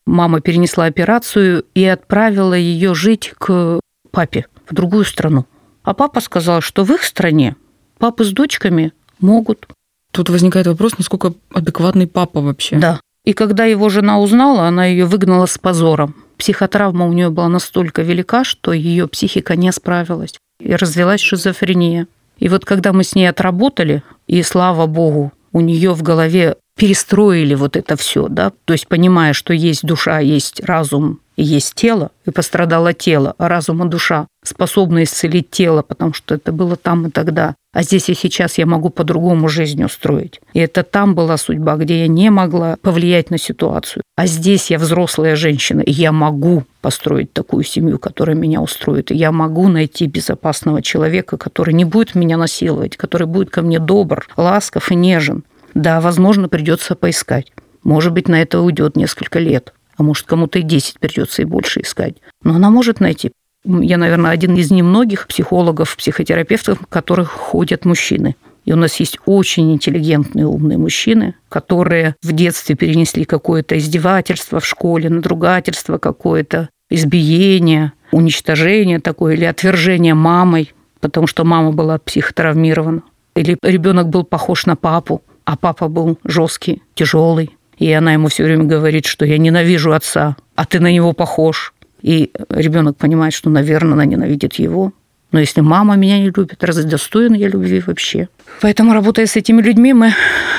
Мама 0.08 0.42
перенесла 0.42 0.86
операцию 0.86 1.64
и 1.76 1.86
отправила 1.86 2.56
ее 2.56 2.96
жить 2.96 3.36
к 3.38 3.80
папе 4.10 4.48
в 4.68 4.74
другую 4.74 5.06
страну. 5.06 5.46
А 5.84 5.94
папа 5.94 6.22
сказал, 6.22 6.62
что 6.62 6.86
в 6.86 6.92
их 6.92 7.04
стране 7.04 7.56
папы 8.00 8.24
с 8.24 8.32
дочками 8.32 8.94
могут 9.20 9.68
Тут 10.12 10.30
возникает 10.30 10.68
вопрос, 10.68 10.98
насколько 10.98 11.34
адекватный 11.54 12.08
папа 12.08 12.42
вообще. 12.42 12.78
Да. 12.78 13.00
И 13.24 13.34
когда 13.34 13.66
его 13.66 13.90
жена 13.90 14.20
узнала, 14.20 14.68
она 14.68 14.86
ее 14.86 15.06
выгнала 15.06 15.46
с 15.46 15.58
позором. 15.58 16.16
Психотравма 16.38 17.06
у 17.08 17.14
нее 17.14 17.30
была 17.30 17.50
настолько 17.50 18.02
велика, 18.02 18.44
что 18.44 18.74
ее 18.74 19.08
психика 19.08 19.56
не 19.56 19.72
справилась. 19.72 20.34
И 20.60 20.76
развелась 20.76 21.22
шизофрения. 21.22 22.08
И 22.38 22.50
вот 22.50 22.66
когда 22.66 22.94
мы 22.94 23.04
с 23.04 23.14
ней 23.14 23.28
отработали, 23.28 24.04
и 24.28 24.42
слава 24.42 24.88
богу, 24.88 25.32
у 25.54 25.62
нее 25.62 25.94
в 25.94 26.02
голове 26.02 26.56
перестроили 26.82 27.54
вот 27.54 27.78
это 27.78 27.96
все, 27.96 28.28
да, 28.28 28.52
то 28.66 28.74
есть 28.74 28.88
понимая, 28.88 29.34
что 29.34 29.54
есть 29.54 29.84
душа, 29.84 30.18
есть 30.18 30.62
разум, 30.62 31.20
есть 31.38 31.76
тело, 31.76 32.10
и 32.26 32.32
пострадало 32.32 32.92
тело, 32.92 33.36
а 33.38 33.48
разум 33.48 33.86
и 33.86 33.88
душа 33.88 34.26
способны 34.44 35.04
исцелить 35.04 35.52
тело, 35.52 35.84
потому 35.84 36.14
что 36.14 36.34
это 36.34 36.52
было 36.52 36.76
там 36.76 37.06
и 37.06 37.12
тогда. 37.12 37.54
А 37.74 37.84
здесь 37.84 38.10
и 38.10 38.16
сейчас 38.16 38.58
я 38.58 38.66
могу 38.66 38.90
по-другому 38.90 39.48
жизнь 39.48 39.84
устроить. 39.84 40.42
И 40.54 40.60
это 40.60 40.84
там 40.84 41.14
была 41.14 41.38
судьба, 41.38 41.76
где 41.76 42.02
я 42.02 42.08
не 42.08 42.32
могла 42.32 42.76
повлиять 42.82 43.30
на 43.30 43.38
ситуацию. 43.38 44.02
А 44.18 44.26
здесь 44.26 44.72
я 44.72 44.80
взрослая 44.80 45.36
женщина, 45.36 45.82
и 45.82 45.92
я 45.92 46.12
могу 46.12 46.64
построить 46.82 47.32
такую 47.32 47.64
семью, 47.64 47.98
которая 47.98 48.36
меня 48.36 48.62
устроит. 48.62 49.12
И 49.12 49.16
я 49.16 49.32
могу 49.32 49.68
найти 49.70 50.08
безопасного 50.08 50.82
человека, 50.82 51.38
который 51.38 51.74
не 51.74 51.86
будет 51.86 52.16
меня 52.16 52.38
насиловать, 52.38 52.98
который 52.98 53.28
будет 53.28 53.52
ко 53.52 53.62
мне 53.62 53.80
добр, 53.80 54.28
ласков 54.36 54.92
и 54.92 54.96
нежен. 54.96 55.44
Да, 55.74 56.02
возможно, 56.02 56.50
придется 56.50 56.96
поискать. 56.96 57.52
Может 57.84 58.14
быть, 58.14 58.28
на 58.28 58.42
это 58.42 58.60
уйдет 58.62 58.96
несколько 58.96 59.40
лет 59.40 59.74
а 60.02 60.04
может, 60.04 60.26
кому-то 60.26 60.58
и 60.58 60.64
10 60.64 61.00
придется 61.00 61.44
и 61.44 61.46
больше 61.46 61.82
искать. 61.82 62.16
Но 62.44 62.56
она 62.56 62.72
может 62.72 63.00
найти. 63.00 63.32
Я, 63.64 63.98
наверное, 63.98 64.32
один 64.32 64.56
из 64.56 64.72
немногих 64.72 65.28
психологов, 65.28 65.96
психотерапевтов, 65.96 66.80
в 66.82 66.88
которых 66.88 67.30
ходят 67.30 67.86
мужчины. 67.86 68.36
И 68.66 68.74
у 68.74 68.76
нас 68.76 69.00
есть 69.00 69.20
очень 69.26 69.72
интеллигентные, 69.72 70.48
умные 70.48 70.80
мужчины, 70.80 71.36
которые 71.50 72.16
в 72.24 72.32
детстве 72.32 72.76
перенесли 72.76 73.26
какое-то 73.26 73.78
издевательство 73.78 74.60
в 74.60 74.66
школе, 74.66 75.08
надругательство 75.08 76.00
какое-то, 76.00 76.70
избиение, 76.90 77.94
уничтожение 78.12 79.00
такое 79.00 79.36
или 79.36 79.46
отвержение 79.46 80.16
мамой, 80.16 80.74
потому 81.00 81.28
что 81.28 81.44
мама 81.44 81.72
была 81.72 82.00
психотравмирована. 82.00 83.04
Или 83.36 83.56
ребенок 83.62 84.10
был 84.10 84.24
похож 84.24 84.66
на 84.66 84.76
папу, 84.76 85.22
а 85.46 85.58
папа 85.58 85.88
был 85.88 86.18
жесткий, 86.24 86.82
тяжелый, 86.94 87.58
и 87.78 87.92
она 87.92 88.14
ему 88.14 88.28
все 88.28 88.44
время 88.44 88.66
говорит, 88.66 89.06
что 89.06 89.26
я 89.26 89.38
ненавижу 89.38 89.92
отца, 89.94 90.36
а 90.56 90.66
ты 90.66 90.80
на 90.80 90.92
него 90.92 91.14
похож. 91.14 91.74
И 92.02 92.32
ребенок 92.50 92.98
понимает, 92.98 93.34
что, 93.34 93.50
наверное, 93.50 93.94
она 93.94 94.06
ненавидит 94.06 94.56
его. 94.56 94.94
Но 95.32 95.40
если 95.40 95.62
мама 95.62 95.96
меня 95.96 96.20
не 96.20 96.26
любит, 96.26 96.64
разве 96.64 96.84
достоин 96.84 97.34
я 97.34 97.48
любви 97.48 97.82
вообще? 97.86 98.28
Поэтому, 98.60 98.94
работая 98.94 99.26
с 99.26 99.36
этими 99.36 99.62
людьми, 99.62 99.94
мы, 99.94 100.14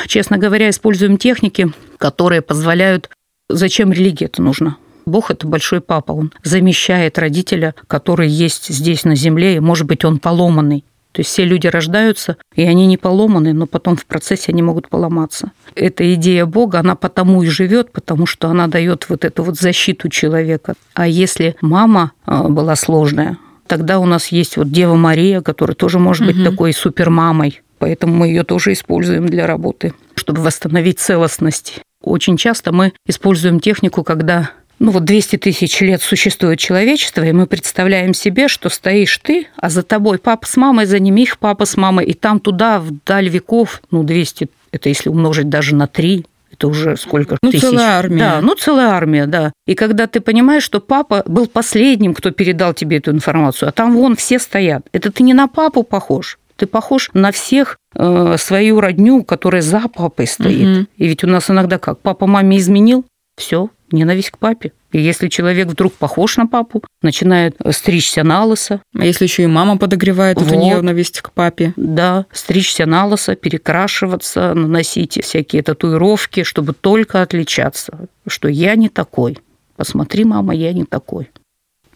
честно 0.06 0.38
говоря, 0.38 0.70
используем 0.70 1.16
техники, 1.18 1.70
которые 1.98 2.42
позволяют... 2.42 3.10
Зачем 3.48 3.92
религия 3.92 4.26
это 4.26 4.40
нужно? 4.40 4.78
Бог– 5.04 5.30
это 5.30 5.46
большой 5.46 5.80
папа. 5.80 6.12
Он 6.12 6.32
замещает 6.42 7.18
родителя, 7.18 7.74
который 7.86 8.28
есть 8.28 8.68
здесь 8.68 9.04
на 9.04 9.14
земле, 9.14 9.56
и, 9.56 9.60
может 9.60 9.86
быть, 9.86 10.04
он 10.04 10.18
поломанный. 10.18 10.84
То 11.12 11.20
есть 11.20 11.30
все 11.30 11.44
люди 11.44 11.66
рождаются, 11.66 12.38
и 12.54 12.62
они 12.62 12.86
не 12.86 12.96
поломаны, 12.96 13.52
но 13.52 13.66
потом 13.66 13.96
в 13.96 14.06
процессе 14.06 14.50
они 14.52 14.62
могут 14.62 14.88
поломаться. 14.88 15.52
Эта 15.74 16.14
идея 16.14 16.46
Бога, 16.46 16.80
она 16.80 16.96
потому 16.96 17.42
и 17.42 17.48
живет, 17.48 17.92
потому 17.92 18.26
что 18.26 18.48
она 18.48 18.66
дает 18.66 19.08
вот 19.08 19.24
эту 19.24 19.42
вот 19.42 19.58
защиту 19.58 20.08
человека. 20.08 20.74
А 20.94 21.06
если 21.06 21.56
мама 21.60 22.12
а, 22.24 22.48
была 22.48 22.76
сложная, 22.76 23.36
тогда 23.66 23.98
у 23.98 24.06
нас 24.06 24.28
есть 24.28 24.56
вот 24.56 24.70
Дева 24.70 24.94
Мария, 24.94 25.42
которая 25.42 25.74
тоже 25.74 25.98
может 25.98 26.26
быть 26.26 26.36
угу. 26.36 26.44
такой 26.50 26.72
супермамой. 26.72 27.60
Поэтому 27.78 28.14
мы 28.14 28.28
ее 28.28 28.44
тоже 28.44 28.72
используем 28.72 29.26
для 29.26 29.46
работы, 29.46 29.92
чтобы 30.14 30.40
восстановить 30.40 31.00
целостность. 31.00 31.80
Очень 32.02 32.36
часто 32.36 32.72
мы 32.72 32.92
используем 33.06 33.60
технику, 33.60 34.02
когда 34.02 34.50
ну 34.82 34.90
вот 34.90 35.04
200 35.04 35.36
тысяч 35.36 35.80
лет 35.80 36.02
существует 36.02 36.58
человечество, 36.58 37.22
и 37.22 37.30
мы 37.30 37.46
представляем 37.46 38.14
себе, 38.14 38.48
что 38.48 38.68
стоишь 38.68 39.16
ты, 39.18 39.46
а 39.56 39.70
за 39.70 39.84
тобой 39.84 40.18
папа 40.18 40.44
с 40.44 40.56
мамой, 40.56 40.86
за 40.86 40.98
ними 40.98 41.20
их 41.20 41.38
папа 41.38 41.66
с 41.66 41.76
мамой, 41.76 42.04
и 42.06 42.14
там 42.14 42.40
туда, 42.40 42.80
вдаль 42.80 43.28
веков, 43.28 43.80
ну 43.92 44.02
200, 44.02 44.48
это 44.72 44.88
если 44.88 45.08
умножить 45.08 45.48
даже 45.48 45.76
на 45.76 45.86
3, 45.86 46.26
это 46.50 46.66
уже 46.66 46.96
сколько 46.96 47.38
ну, 47.42 47.52
тысяч. 47.52 47.62
целая 47.62 47.96
армия. 47.96 48.18
Да, 48.18 48.40
ну 48.40 48.56
целая 48.56 48.88
армия, 48.88 49.26
да. 49.26 49.52
И 49.68 49.76
когда 49.76 50.08
ты 50.08 50.20
понимаешь, 50.20 50.64
что 50.64 50.80
папа 50.80 51.22
был 51.26 51.46
последним, 51.46 52.12
кто 52.12 52.32
передал 52.32 52.74
тебе 52.74 52.96
эту 52.96 53.12
информацию, 53.12 53.68
а 53.68 53.72
там 53.72 53.94
вон 53.94 54.16
все 54.16 54.40
стоят, 54.40 54.84
это 54.92 55.12
ты 55.12 55.22
не 55.22 55.32
на 55.32 55.46
папу 55.46 55.84
похож, 55.84 56.38
ты 56.56 56.66
похож 56.66 57.10
на 57.14 57.30
всех 57.30 57.76
э, 57.94 58.36
свою 58.36 58.80
родню, 58.80 59.22
которая 59.22 59.62
за 59.62 59.82
папой 59.88 60.26
стоит. 60.26 60.78
Угу. 60.78 60.86
И 60.96 61.06
ведь 61.06 61.22
у 61.22 61.28
нас 61.28 61.50
иногда 61.50 61.78
как, 61.78 62.00
папа 62.00 62.26
маме 62.26 62.58
изменил, 62.58 63.04
все, 63.36 63.70
ненависть 63.90 64.30
к 64.30 64.38
папе. 64.38 64.72
И 64.92 65.00
если 65.00 65.28
человек 65.28 65.68
вдруг 65.68 65.94
похож 65.94 66.36
на 66.36 66.46
папу, 66.46 66.82
начинает 67.00 67.56
стричься 67.70 68.22
на 68.24 68.44
лысо. 68.44 68.82
А 68.94 69.04
если 69.04 69.24
еще 69.24 69.44
и 69.44 69.46
мама 69.46 69.78
подогревает 69.78 70.38
вот. 70.38 70.52
у 70.52 70.54
нее 70.54 70.76
ненависть 70.76 71.20
к 71.22 71.32
папе? 71.32 71.72
Да, 71.76 72.26
стричься 72.30 72.84
на 72.84 73.06
лысо, 73.06 73.34
перекрашиваться, 73.34 74.52
наносить 74.54 75.22
всякие 75.22 75.62
татуировки, 75.62 76.42
чтобы 76.42 76.74
только 76.74 77.22
отличаться, 77.22 78.06
что 78.26 78.48
я 78.48 78.74
не 78.76 78.90
такой. 78.90 79.38
Посмотри, 79.76 80.24
мама, 80.24 80.54
я 80.54 80.72
не 80.72 80.84
такой. 80.84 81.30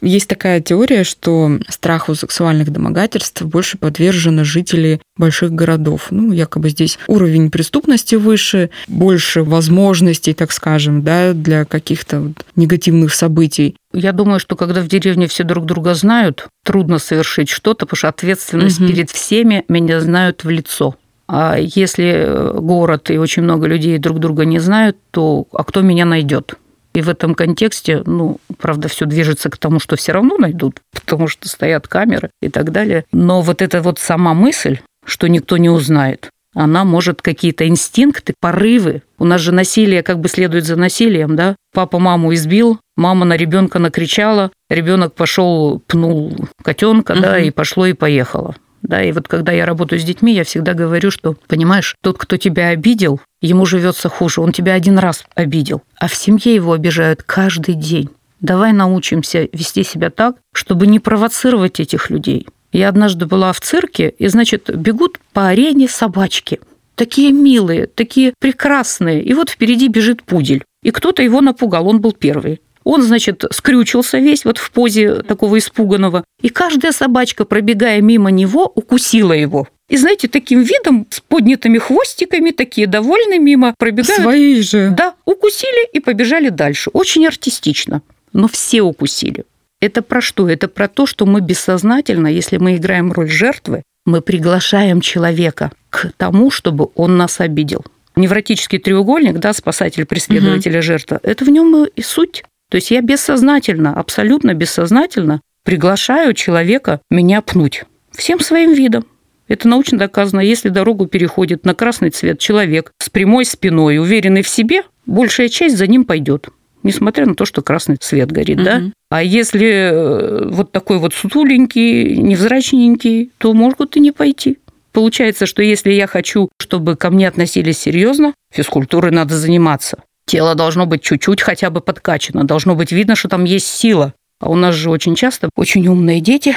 Есть 0.01 0.29
такая 0.29 0.61
теория, 0.61 1.05
что 1.05 1.59
страху 1.69 2.15
сексуальных 2.15 2.71
домогательств 2.71 3.43
больше 3.43 3.79
подвержены 3.79 4.45
жители 4.45 5.01
больших 5.17 5.53
городов. 5.53 6.09
Ну, 6.11 6.33
якобы 6.33 6.69
здесь 6.71 6.99
уровень 7.07 7.51
преступности 7.51 8.15
выше, 8.15 8.71
больше 8.89 9.43
возможностей, 9.43 10.35
так 10.35 10.53
скажем, 10.53 11.03
да, 11.03 11.33
для 11.33 11.65
каких-то 11.65 12.21
вот 12.21 12.45
негативных 12.57 13.15
событий. 13.15 13.77
Я 13.93 14.13
думаю, 14.13 14.41
что 14.41 14.57
когда 14.57 14.83
в 14.83 14.89
деревне 14.89 15.27
все 15.27 15.45
друг 15.45 15.65
друга 15.65 15.95
знают, 15.95 16.49
трудно 16.65 16.99
совершить 16.99 17.49
что-то, 17.49 17.87
потому 17.87 17.97
что 17.97 18.09
ответственность 18.09 18.81
угу. 18.81 18.89
перед 18.89 19.11
всеми 19.11 19.65
меня 19.69 20.01
знают 20.01 20.45
в 20.45 20.51
лицо. 20.51 20.97
А 21.29 21.57
если 21.59 22.53
город 22.61 23.11
и 23.11 23.19
очень 23.19 23.43
много 23.43 23.67
людей 23.67 23.99
друг 23.99 24.21
друга 24.21 24.45
не 24.45 24.59
знают, 24.59 24.97
то 25.11 25.47
а 25.53 25.65
кто 25.65 25.81
меня 25.81 26.05
найдет? 26.05 26.57
И 26.97 27.03
в 27.03 27.09
этом 27.09 27.35
контексте, 27.35 28.03
ну, 28.07 28.39
правда, 28.59 28.89
все 28.89 29.05
движется 29.05 29.51
к 29.51 29.59
тому, 29.59 29.81
что 29.81 29.97
все 29.97 30.13
равно 30.13 30.39
найдут, 30.39 30.81
потому 30.93 31.29
что 31.29 31.49
стоят 31.49 31.87
камеры 31.89 32.31
и 32.41 32.49
так 32.49 32.73
далее. 32.73 33.05
Но 33.13 33.43
вот 33.43 33.63
эта 33.63 33.83
вот 33.83 33.99
сама 33.99 34.35
мысль, 34.35 34.79
что 35.05 35.29
никто 35.29 35.59
не 35.59 35.69
узнает, 35.69 36.31
она 36.55 36.85
может 36.85 37.21
какие-то 37.21 37.69
инстинкты, 37.69 38.33
порывы. 38.41 39.03
У 39.19 39.27
нас 39.27 39.43
же 39.43 39.53
насилие 39.53 40.03
как 40.03 40.21
бы 40.21 40.29
следует 40.29 40.65
за 40.65 40.77
насилием, 40.77 41.37
да? 41.37 41.55
Папа 41.75 41.99
маму 41.99 42.33
избил, 42.33 42.81
Мама 42.97 43.27
на 43.27 43.37
ребенка 43.37 43.79
накричала, 43.79 44.51
ребенок 44.71 45.15
пошел, 45.15 45.81
пнул 45.87 46.35
котенка, 46.63 47.13
угу. 47.13 47.21
да, 47.21 47.39
и 47.39 47.51
пошло 47.51 47.85
и 47.87 47.93
поехало. 47.93 48.57
Да, 48.87 49.03
и 49.03 49.11
вот 49.11 49.27
когда 49.27 49.51
я 49.51 49.67
работаю 49.67 49.99
с 50.01 50.05
детьми, 50.05 50.33
я 50.33 50.45
всегда 50.45 50.73
говорю, 50.73 51.11
что, 51.11 51.35
понимаешь, 51.49 51.97
тот, 52.03 52.19
кто 52.19 52.37
тебя 52.37 52.69
обидел, 52.69 53.21
ему 53.41 53.67
живется 53.67 54.09
хуже. 54.09 54.41
Он 54.41 54.53
тебя 54.53 54.75
один 54.75 54.99
раз 54.99 55.25
обидел, 55.35 55.83
а 55.99 56.07
в 56.07 56.15
семье 56.15 56.55
его 56.55 56.73
обижают 56.73 57.25
каждый 57.25 57.75
день. 57.75 58.11
Давай 58.41 58.73
научимся 58.73 59.49
вести 59.53 59.83
себя 59.83 60.11
так, 60.11 60.37
чтобы 60.55 60.87
не 60.87 61.01
провоцировать 61.01 61.81
этих 61.81 62.11
людей. 62.11 62.47
Я 62.73 62.89
однажды 62.89 63.27
была 63.27 63.53
в 63.53 63.61
цирке, 63.61 64.09
и, 64.11 64.29
значит, 64.29 64.71
бегут 64.73 65.19
по 65.33 65.49
арене 65.49 65.89
собачки. 65.89 66.61
Такие 66.95 67.33
милые, 67.33 67.89
такие 67.89 68.35
прекрасные. 68.39 69.21
И 69.23 69.35
вот 69.35 69.51
впереди 69.51 69.89
бежит 69.89 70.23
пудель. 70.23 70.63
И 70.85 70.93
кто-то 70.93 71.23
его 71.23 71.41
напугал, 71.41 71.89
он 71.89 72.01
был 72.01 72.13
первый. 72.13 72.61
Он, 72.87 73.03
значит, 73.03 73.45
скрючился 73.51 74.19
весь 74.19 74.45
вот 74.45 74.59
в 74.59 74.71
позе 74.71 75.17
такого 75.23 75.59
испуганного. 75.59 76.23
И 76.41 76.51
каждая 76.51 76.93
собачка, 76.93 77.45
пробегая 77.45 78.01
мимо 78.01 78.31
него, 78.31 78.71
укусила 78.73 79.33
его. 79.33 79.67
И 79.89 79.97
знаете, 79.97 80.29
таким 80.29 80.63
видом, 80.63 81.05
с 81.11 81.19
поднятыми 81.19 81.79
хвостиками, 81.79 82.53
такие 82.53 82.87
довольные 82.87 83.41
мимо 83.41 83.75
пробегают. 83.77 84.23
Свои 84.23 84.61
же. 84.61 84.95
Да, 84.97 85.15
укусили 85.25 85.89
и 85.93 85.99
побежали 85.99 86.49
дальше. 86.49 86.91
Очень 86.93 87.27
артистично. 87.27 88.03
Но 88.33 88.47
все 88.47 88.83
укусили. 88.83 89.45
Это 89.81 90.01
про 90.01 90.21
что? 90.21 90.49
Это 90.49 90.69
про 90.69 90.87
то, 90.87 91.07
что 91.07 91.27
мы 91.27 91.41
бессознательно, 91.41 92.29
если 92.29 92.57
мы 92.57 92.77
играем 92.77 93.11
роль 93.11 93.29
жертвы, 93.29 93.83
мы 94.05 94.21
приглашаем 94.21 95.01
человека 95.01 95.73
к 95.91 96.13
тому, 96.17 96.53
чтобы 96.53 96.91
он 96.95 97.17
нас 97.17 97.41
обидел. 97.41 97.85
Невротический 98.15 98.79
треугольник, 98.79 99.39
да, 99.39 99.53
спасатель, 99.53 100.07
преследователь, 100.07 100.77
угу. 100.77 100.83
жертва, 100.83 101.19
это 101.25 101.45
в 101.45 101.49
нем 101.49 101.85
и 101.85 102.03
суть. 102.03 102.45
То 102.71 102.77
есть 102.77 102.91
я 102.91 103.01
бессознательно, 103.01 103.95
абсолютно 103.95 104.55
бессознательно 104.55 105.41
приглашаю 105.65 106.33
человека 106.35 107.01
меня 107.11 107.43
пнуть 107.43 107.85
всем 108.13 108.41
своим 108.41 108.73
видом. 108.73 109.05
Это 109.49 109.69
научно 109.69 109.99
доказано. 109.99 110.41
Если 110.41 110.71
дорогу 110.71 111.07
переходит 111.07 111.65
на 111.65 111.75
красный 111.75 112.11
цвет 112.11 112.39
человек 112.39 112.93
с 112.99 113.09
прямой 113.09 113.45
спиной, 113.45 113.99
уверенный 113.99 114.43
в 114.43 114.49
себе, 114.49 114.83
большая 115.07 115.49
часть 115.49 115.77
за 115.77 115.87
ним 115.87 116.05
пойдет 116.05 116.49
несмотря 116.83 117.27
на 117.27 117.35
то, 117.35 117.45
что 117.45 117.63
красный 117.63 117.97
цвет 117.97 118.31
горит, 118.31 118.59
угу. 118.59 118.65
да. 118.65 118.83
А 119.11 119.23
если 119.23 119.67
э, 119.67 120.49
вот 120.49 120.71
такой 120.71 120.99
вот 120.99 121.15
сутуленький, 121.15 122.17
невзрачненький, 122.17 123.33
то 123.39 123.53
могут 123.53 123.97
и 123.97 124.01
не 124.01 124.13
пойти. 124.13 124.59
Получается, 124.93 125.47
что 125.47 125.63
если 125.63 125.91
я 125.91 126.07
хочу, 126.07 126.49
чтобы 126.59 126.97
ко 126.97 127.11
мне 127.11 127.29
относились 127.29 127.79
серьезно, 127.79 128.35
физкультурой 128.53 129.11
надо 129.11 129.37
заниматься. 129.37 129.99
Тело 130.27 130.55
должно 130.55 130.87
быть 130.87 131.03
чуть-чуть 131.03 131.41
хотя 131.41 131.71
бы 131.71 131.81
подкачано, 131.81 132.45
должно 132.45 132.75
быть 132.75 132.93
видно, 132.93 133.15
что 133.15 133.29
там 133.29 133.45
есть 133.45 133.69
сила. 133.69 134.13
А 134.41 134.51
у 134.51 134.57
нас 134.57 134.75
же 134.75 134.91
очень 134.91 135.15
часто 135.15 135.49
очень 135.57 135.87
умные 135.87 136.21
дети, 136.21 136.55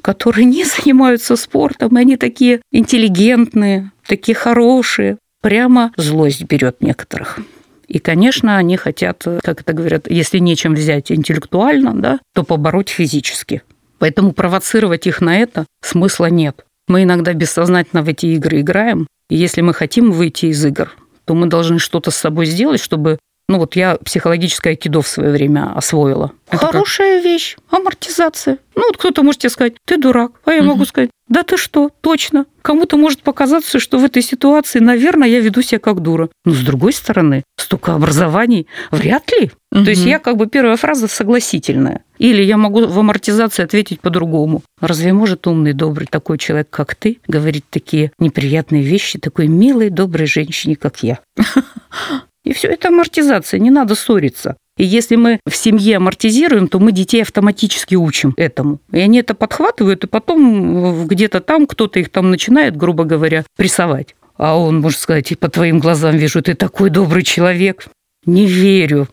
которые 0.00 0.44
не 0.46 0.64
занимаются 0.64 1.36
спортом, 1.36 1.96
и 1.96 2.00
они 2.00 2.16
такие 2.16 2.60
интеллигентные, 2.70 3.92
такие 4.06 4.34
хорошие. 4.34 5.18
Прямо 5.40 5.92
злость 5.96 6.44
берет 6.44 6.82
некоторых. 6.82 7.40
И, 7.88 7.98
конечно, 7.98 8.56
они 8.56 8.76
хотят, 8.76 9.26
как 9.42 9.60
это 9.60 9.72
говорят, 9.72 10.08
если 10.08 10.38
нечем 10.38 10.74
взять 10.74 11.10
интеллектуально, 11.10 11.94
да, 11.94 12.20
то 12.32 12.44
побороть 12.44 12.88
физически. 12.88 13.62
Поэтому 13.98 14.32
провоцировать 14.32 15.06
их 15.06 15.20
на 15.20 15.38
это 15.38 15.66
смысла 15.84 16.26
нет. 16.26 16.64
Мы 16.88 17.02
иногда 17.02 17.32
бессознательно 17.34 18.02
в 18.02 18.08
эти 18.08 18.26
игры 18.26 18.60
играем, 18.60 19.06
и 19.28 19.36
если 19.36 19.60
мы 19.60 19.74
хотим 19.74 20.12
выйти 20.12 20.46
из 20.46 20.64
игр, 20.64 20.92
то 21.24 21.34
мы 21.34 21.46
должны 21.46 21.78
что-то 21.78 22.10
с 22.10 22.16
собой 22.16 22.46
сделать, 22.46 22.80
чтобы 22.80 23.18
ну 23.48 23.58
вот 23.58 23.76
я 23.76 23.96
психологическое 23.96 24.70
айкидо 24.70 25.02
в 25.02 25.08
свое 25.08 25.30
время 25.30 25.72
освоила. 25.74 26.32
Это 26.48 26.66
Хорошая 26.66 27.16
как? 27.16 27.24
вещь, 27.24 27.56
амортизация. 27.70 28.58
Ну 28.74 28.86
вот 28.86 28.96
кто-то 28.96 29.22
может 29.22 29.42
тебе 29.42 29.50
сказать, 29.50 29.74
ты 29.84 29.98
дурак, 29.98 30.32
а 30.44 30.52
я 30.52 30.60
угу. 30.60 30.68
могу 30.68 30.84
сказать, 30.84 31.10
да 31.28 31.42
ты 31.42 31.56
что, 31.56 31.90
точно. 32.02 32.46
Кому-то 32.60 32.96
может 32.96 33.22
показаться, 33.22 33.78
что 33.78 33.98
в 33.98 34.04
этой 34.04 34.22
ситуации, 34.22 34.80
наверное, 34.80 35.28
я 35.28 35.40
веду 35.40 35.62
себя 35.62 35.78
как 35.78 36.00
дура. 36.00 36.28
Но 36.44 36.52
с 36.52 36.60
другой 36.60 36.92
стороны, 36.92 37.42
столько 37.56 37.94
образований, 37.94 38.66
вряд 38.90 39.30
ли. 39.32 39.50
Угу. 39.72 39.84
То 39.84 39.90
есть 39.90 40.04
я 40.04 40.18
как 40.18 40.36
бы 40.36 40.46
первая 40.46 40.76
фраза 40.76 41.08
согласительная. 41.08 42.04
Или 42.18 42.42
я 42.42 42.56
могу 42.56 42.86
в 42.86 42.98
амортизации 42.98 43.64
ответить 43.64 44.00
по-другому. 44.00 44.62
Разве 44.80 45.12
может 45.12 45.46
умный, 45.46 45.72
добрый 45.72 46.06
такой 46.06 46.38
человек, 46.38 46.68
как 46.70 46.94
ты, 46.94 47.18
говорить 47.26 47.64
такие 47.68 48.12
неприятные 48.18 48.82
вещи 48.82 49.18
такой 49.18 49.46
милой, 49.46 49.90
доброй 49.90 50.26
женщине, 50.26 50.76
как 50.76 51.02
я? 51.02 51.20
И 52.44 52.52
все 52.52 52.68
это 52.68 52.88
амортизация, 52.88 53.60
не 53.60 53.70
надо 53.70 53.94
ссориться. 53.94 54.56
И 54.76 54.84
если 54.84 55.16
мы 55.16 55.38
в 55.46 55.54
семье 55.54 55.98
амортизируем, 55.98 56.66
то 56.66 56.78
мы 56.78 56.92
детей 56.92 57.22
автоматически 57.22 57.94
учим 57.94 58.34
этому. 58.36 58.80
И 58.90 58.98
они 58.98 59.18
это 59.18 59.34
подхватывают, 59.34 60.04
и 60.04 60.06
потом 60.06 61.06
где-то 61.06 61.40
там 61.40 61.66
кто-то 61.66 62.00
их 62.00 62.10
там 62.10 62.30
начинает, 62.30 62.76
грубо 62.76 63.04
говоря, 63.04 63.44
прессовать. 63.56 64.16
А 64.36 64.58
он 64.58 64.80
может 64.80 64.98
сказать, 64.98 65.38
по 65.38 65.48
твоим 65.48 65.78
глазам 65.78 66.16
вижу, 66.16 66.42
ты 66.42 66.54
такой 66.54 66.90
добрый 66.90 67.22
человек. 67.22 67.86
Не 68.24 68.46
верю, 68.46 69.08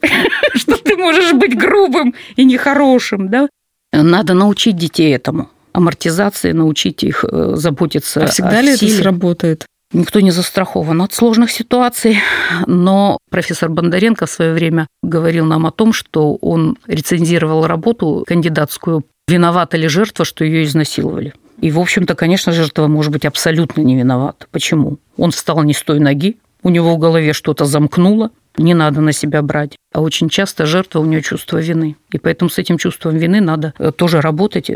что 0.54 0.76
ты 0.76 0.96
можешь 0.96 1.32
быть 1.32 1.56
грубым 1.56 2.14
и 2.36 2.44
нехорошим, 2.44 3.28
да? 3.28 3.48
Надо 3.92 4.34
научить 4.34 4.76
детей 4.76 5.14
этому 5.14 5.48
амортизации, 5.72 6.52
научить 6.52 7.04
их 7.04 7.24
э, 7.24 7.52
заботиться. 7.54 8.24
А 8.24 8.26
всегда 8.26 8.60
ли 8.60 8.76
силе. 8.76 8.92
это 8.92 9.02
сработает? 9.02 9.66
Никто 9.92 10.20
не 10.20 10.30
застрахован 10.30 11.00
от 11.00 11.14
сложных 11.14 11.50
ситуаций, 11.50 12.18
но 12.66 13.18
профессор 13.30 13.70
Бондаренко 13.70 14.26
в 14.26 14.30
свое 14.30 14.52
время 14.52 14.86
говорил 15.02 15.46
нам 15.46 15.64
о 15.64 15.70
том, 15.70 15.94
что 15.94 16.34
он 16.36 16.76
рецензировал 16.86 17.66
работу 17.66 18.24
кандидатскую 18.26 19.04
«Виновата 19.28 19.78
ли 19.78 19.88
жертва, 19.88 20.26
что 20.26 20.44
ее 20.44 20.64
изнасиловали?» 20.64 21.32
И, 21.60 21.70
в 21.70 21.80
общем-то, 21.80 22.14
конечно, 22.14 22.52
жертва 22.52 22.86
может 22.86 23.12
быть 23.12 23.24
абсолютно 23.24 23.80
не 23.80 23.96
виновата. 23.96 24.46
Почему? 24.50 24.98
Он 25.16 25.30
встал 25.30 25.62
не 25.62 25.72
с 25.72 25.82
той 25.82 26.00
ноги, 26.00 26.36
у 26.62 26.68
него 26.68 26.94
в 26.94 26.98
голове 26.98 27.32
что-то 27.32 27.64
замкнуло, 27.64 28.30
не 28.58 28.74
надо 28.74 29.00
на 29.00 29.12
себя 29.12 29.40
брать. 29.42 29.76
А 29.94 30.00
очень 30.00 30.28
часто 30.28 30.66
жертва 30.66 31.00
у 31.00 31.04
нее 31.04 31.22
чувство 31.22 31.58
вины. 31.58 31.96
И 32.12 32.18
поэтому 32.18 32.50
с 32.50 32.58
этим 32.58 32.76
чувством 32.76 33.16
вины 33.16 33.40
надо 33.40 33.72
э, 33.78 33.92
тоже 33.92 34.20
работать. 34.20 34.68
Э, 34.68 34.74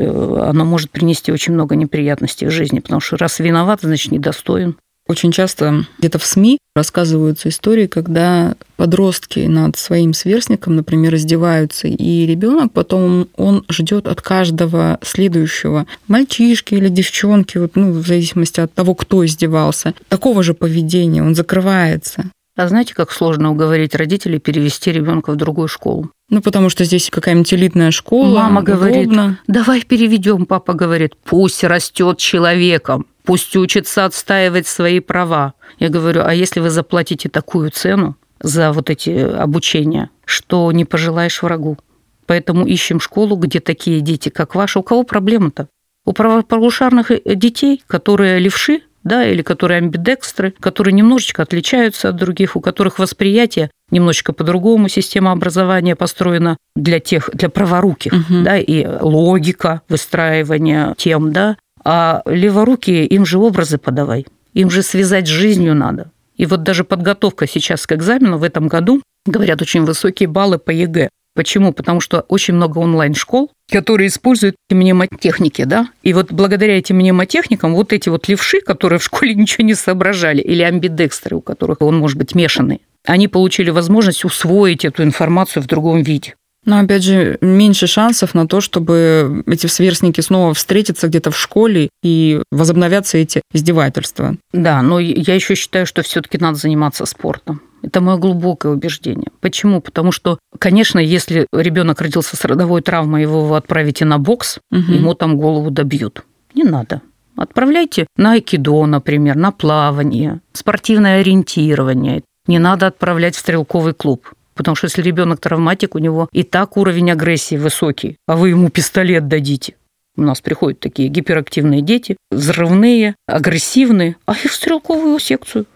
оно 0.48 0.64
может 0.64 0.90
принести 0.90 1.32
очень 1.32 1.52
много 1.52 1.76
неприятностей 1.76 2.46
в 2.46 2.50
жизни, 2.50 2.78
потому 2.80 3.00
что 3.00 3.16
раз 3.16 3.40
виноват, 3.40 3.80
значит 3.82 4.12
недостоин. 4.12 4.76
Очень 5.12 5.30
часто 5.30 5.84
где-то 5.98 6.18
в 6.18 6.24
СМИ 6.24 6.56
рассказываются 6.74 7.50
истории, 7.50 7.86
когда 7.86 8.54
подростки 8.76 9.40
над 9.40 9.76
своим 9.76 10.14
сверстником, 10.14 10.74
например, 10.74 11.14
издеваются, 11.16 11.86
и 11.86 12.24
ребенок 12.24 12.72
потом 12.72 13.28
он 13.36 13.62
ждет 13.68 14.08
от 14.08 14.22
каждого 14.22 14.98
следующего 15.02 15.86
мальчишки 16.08 16.72
или 16.76 16.88
девчонки, 16.88 17.58
вот, 17.58 17.72
ну, 17.76 17.92
в 17.92 18.06
зависимости 18.06 18.60
от 18.60 18.72
того, 18.72 18.94
кто 18.94 19.22
издевался, 19.26 19.92
такого 20.08 20.42
же 20.42 20.54
поведения, 20.54 21.22
он 21.22 21.34
закрывается. 21.34 22.30
А 22.56 22.68
знаете, 22.68 22.94
как 22.94 23.12
сложно 23.12 23.50
уговорить 23.50 23.94
родителей 23.94 24.38
перевести 24.38 24.92
ребенка 24.92 25.32
в 25.32 25.36
другую 25.36 25.68
школу? 25.68 26.10
Ну, 26.30 26.40
потому 26.40 26.70
что 26.70 26.84
здесь 26.84 27.10
какая-нибудь 27.10 27.52
элитная 27.52 27.90
школа. 27.90 28.40
Мама 28.40 28.62
удобно. 28.62 28.76
говорит, 28.76 29.38
давай 29.46 29.82
переведем. 29.82 30.46
Папа 30.46 30.72
говорит, 30.72 31.12
пусть 31.22 31.64
растет 31.64 32.16
человеком. 32.16 33.06
Пусть 33.24 33.54
учится 33.56 34.04
отстаивать 34.04 34.66
свои 34.66 35.00
права. 35.00 35.54
Я 35.78 35.88
говорю, 35.88 36.22
а 36.24 36.34
если 36.34 36.60
вы 36.60 36.70
заплатите 36.70 37.28
такую 37.28 37.70
цену 37.70 38.16
за 38.40 38.72
вот 38.72 38.90
эти 38.90 39.10
обучения, 39.10 40.10
что 40.24 40.70
не 40.72 40.84
пожелаешь 40.84 41.42
врагу? 41.42 41.78
Поэтому 42.26 42.66
ищем 42.66 43.00
школу, 43.00 43.36
где 43.36 43.60
такие 43.60 44.00
дети, 44.00 44.28
как 44.28 44.54
ваши. 44.54 44.78
У 44.78 44.82
кого 44.82 45.02
проблема-то? 45.04 45.68
У 46.04 46.12
правополушарных 46.12 47.10
детей, 47.24 47.82
которые 47.86 48.38
левши, 48.38 48.82
да, 49.04 49.24
или 49.24 49.42
которые 49.42 49.78
амбидекстры, 49.78 50.54
которые 50.60 50.94
немножечко 50.94 51.42
отличаются 51.42 52.08
от 52.08 52.16
других, 52.16 52.56
у 52.56 52.60
которых 52.60 52.98
восприятие 52.98 53.70
немножечко 53.90 54.32
по-другому, 54.32 54.88
система 54.88 55.32
образования 55.32 55.96
построена 55.96 56.56
для 56.74 57.00
тех, 57.00 57.30
для 57.32 57.48
праворуких, 57.48 58.12
угу. 58.12 58.42
да, 58.42 58.58
и 58.58 58.86
логика 59.00 59.82
выстраивания 59.88 60.94
тем, 60.96 61.32
да, 61.32 61.56
а 61.84 62.22
леворукие, 62.26 63.06
им 63.06 63.24
же 63.24 63.38
образы 63.38 63.78
подавай, 63.78 64.26
им 64.54 64.70
же 64.70 64.82
связать 64.82 65.26
с 65.26 65.30
жизнью 65.30 65.74
надо. 65.74 66.10
И 66.36 66.46
вот 66.46 66.62
даже 66.62 66.84
подготовка 66.84 67.46
сейчас 67.46 67.86
к 67.86 67.92
экзамену 67.92 68.38
в 68.38 68.42
этом 68.42 68.68
году, 68.68 69.02
говорят, 69.26 69.62
очень 69.62 69.84
высокие 69.84 70.28
баллы 70.28 70.58
по 70.58 70.70
ЕГЭ. 70.70 71.08
Почему? 71.34 71.72
Потому 71.72 72.00
что 72.00 72.20
очень 72.28 72.54
много 72.54 72.78
онлайн-школ, 72.78 73.50
которые 73.70 74.08
используют 74.08 74.56
мнемотехники, 74.70 75.64
да? 75.64 75.88
И 76.02 76.12
вот 76.12 76.30
благодаря 76.30 76.76
этим 76.76 76.96
мнемотехникам 76.96 77.74
вот 77.74 77.92
эти 77.92 78.10
вот 78.10 78.28
левши, 78.28 78.60
которые 78.60 78.98
в 78.98 79.04
школе 79.04 79.34
ничего 79.36 79.64
не 79.64 79.74
соображали, 79.74 80.42
или 80.42 80.62
амбидекстры, 80.62 81.36
у 81.36 81.40
которых 81.40 81.80
он 81.80 81.98
может 81.98 82.18
быть 82.18 82.34
мешанный, 82.34 82.82
они 83.06 83.28
получили 83.28 83.70
возможность 83.70 84.24
усвоить 84.24 84.84
эту 84.84 85.02
информацию 85.02 85.62
в 85.62 85.66
другом 85.66 86.02
виде. 86.02 86.34
Но 86.64 86.78
опять 86.78 87.02
же, 87.02 87.38
меньше 87.40 87.86
шансов 87.86 88.34
на 88.34 88.46
то, 88.46 88.60
чтобы 88.60 89.42
эти 89.46 89.66
сверстники 89.66 90.20
снова 90.20 90.54
встретятся 90.54 91.08
где-то 91.08 91.30
в 91.30 91.38
школе 91.38 91.88
и 92.02 92.40
возобновятся 92.52 93.18
эти 93.18 93.42
издевательства. 93.52 94.36
Да, 94.52 94.80
но 94.82 95.00
я 95.00 95.34
еще 95.34 95.54
считаю, 95.54 95.86
что 95.86 96.02
все-таки 96.02 96.38
надо 96.38 96.56
заниматься 96.56 97.04
спортом. 97.04 97.62
Это 97.82 98.00
мое 98.00 98.16
глубокое 98.16 98.72
убеждение. 98.72 99.32
Почему? 99.40 99.80
Потому 99.80 100.12
что, 100.12 100.38
конечно, 100.58 101.00
если 101.00 101.46
ребенок 101.52 102.00
родился 102.00 102.36
с 102.36 102.44
родовой 102.44 102.80
травмой, 102.80 103.22
его 103.22 103.44
вы 103.44 103.56
отправите 103.56 104.04
на 104.04 104.18
бокс, 104.18 104.58
угу. 104.70 104.92
ему 104.92 105.14
там 105.14 105.36
голову 105.36 105.70
добьют. 105.72 106.24
Не 106.54 106.62
надо. 106.62 107.02
Отправляйте 107.36 108.06
на 108.16 108.32
айкидо, 108.32 108.86
например, 108.86 109.36
на 109.36 109.50
плавание, 109.50 110.40
спортивное 110.52 111.20
ориентирование. 111.20 112.22
Не 112.46 112.58
надо 112.58 112.86
отправлять 112.86 113.34
в 113.34 113.40
стрелковый 113.40 113.94
клуб. 113.94 114.32
Потому 114.54 114.74
что 114.74 114.86
если 114.86 115.02
ребенок 115.02 115.40
травматик, 115.40 115.94
у 115.94 115.98
него 115.98 116.28
и 116.32 116.42
так 116.42 116.76
уровень 116.76 117.10
агрессии 117.10 117.56
высокий, 117.56 118.16
а 118.26 118.36
вы 118.36 118.50
ему 118.50 118.68
пистолет 118.68 119.28
дадите. 119.28 119.74
У 120.16 120.22
нас 120.22 120.40
приходят 120.42 120.78
такие 120.78 121.08
гиперактивные 121.08 121.80
дети, 121.80 122.16
взрывные, 122.30 123.14
агрессивные, 123.26 124.16
а 124.26 124.32
их 124.32 124.50
в 124.50 124.54
стрелковую 124.54 125.18
секцию. 125.18 125.66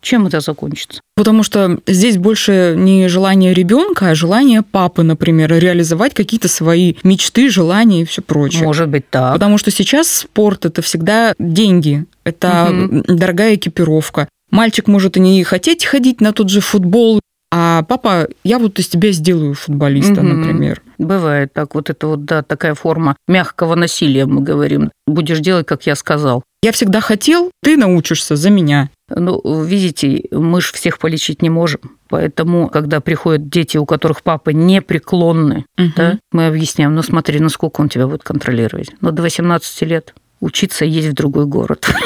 Чем 0.00 0.26
это 0.26 0.40
закончится? 0.40 1.00
Потому 1.14 1.42
что 1.42 1.78
здесь 1.86 2.16
больше 2.16 2.74
не 2.76 3.06
желание 3.08 3.52
ребенка, 3.52 4.10
а 4.10 4.14
желание 4.14 4.62
папы, 4.62 5.02
например, 5.02 5.52
реализовать 5.52 6.14
какие-то 6.14 6.48
свои 6.48 6.94
мечты, 7.02 7.50
желания 7.50 8.02
и 8.02 8.04
все 8.06 8.22
прочее. 8.22 8.64
Может 8.64 8.88
быть, 8.88 9.10
так. 9.10 9.34
Потому 9.34 9.58
что 9.58 9.70
сейчас 9.70 10.10
спорт 10.10 10.64
это 10.64 10.80
всегда 10.80 11.34
деньги, 11.38 12.06
это 12.24 12.70
угу. 12.70 13.02
дорогая 13.08 13.56
экипировка. 13.56 14.28
Мальчик 14.50 14.88
может 14.88 15.16
и 15.16 15.20
не 15.20 15.44
хотеть 15.44 15.84
ходить 15.84 16.20
на 16.20 16.32
тот 16.32 16.48
же 16.48 16.60
футбол, 16.60 17.20
а 17.52 17.82
папа, 17.82 18.28
я 18.44 18.58
вот 18.58 18.78
из 18.78 18.88
тебя 18.88 19.10
сделаю 19.10 19.54
футболиста, 19.54 20.20
угу. 20.20 20.22
например. 20.22 20.82
Бывает 20.98 21.52
так, 21.52 21.74
вот 21.74 21.90
это 21.90 22.06
вот, 22.06 22.24
да, 22.24 22.42
такая 22.42 22.74
форма 22.74 23.16
мягкого 23.26 23.74
насилия, 23.74 24.26
мы 24.26 24.42
говорим. 24.42 24.92
Будешь 25.06 25.40
делать, 25.40 25.66
как 25.66 25.86
я 25.86 25.96
сказал. 25.96 26.44
Я 26.62 26.72
всегда 26.72 27.00
хотел, 27.00 27.50
ты 27.62 27.76
научишься 27.76 28.36
за 28.36 28.50
меня. 28.50 28.90
Ну, 29.08 29.40
видите, 29.64 30.24
мы 30.30 30.60
же 30.60 30.72
всех 30.72 30.98
полечить 30.98 31.42
не 31.42 31.50
можем. 31.50 31.80
Поэтому, 32.08 32.68
когда 32.68 33.00
приходят 33.00 33.48
дети, 33.48 33.78
у 33.78 33.86
которых 33.86 34.22
папы 34.22 34.52
непреклонны, 34.52 35.64
угу. 35.76 35.92
да, 35.96 36.18
мы 36.30 36.46
объясняем, 36.46 36.94
ну 36.94 37.02
смотри, 37.02 37.40
ну 37.40 37.48
сколько 37.48 37.80
он 37.80 37.88
тебя 37.88 38.06
будет 38.06 38.22
контролировать? 38.22 38.90
Ну, 39.00 39.10
до 39.10 39.22
18 39.22 39.82
лет 39.82 40.14
учиться 40.40 40.84
есть 40.84 41.08
в 41.08 41.14
другой 41.14 41.46
город. 41.46 41.88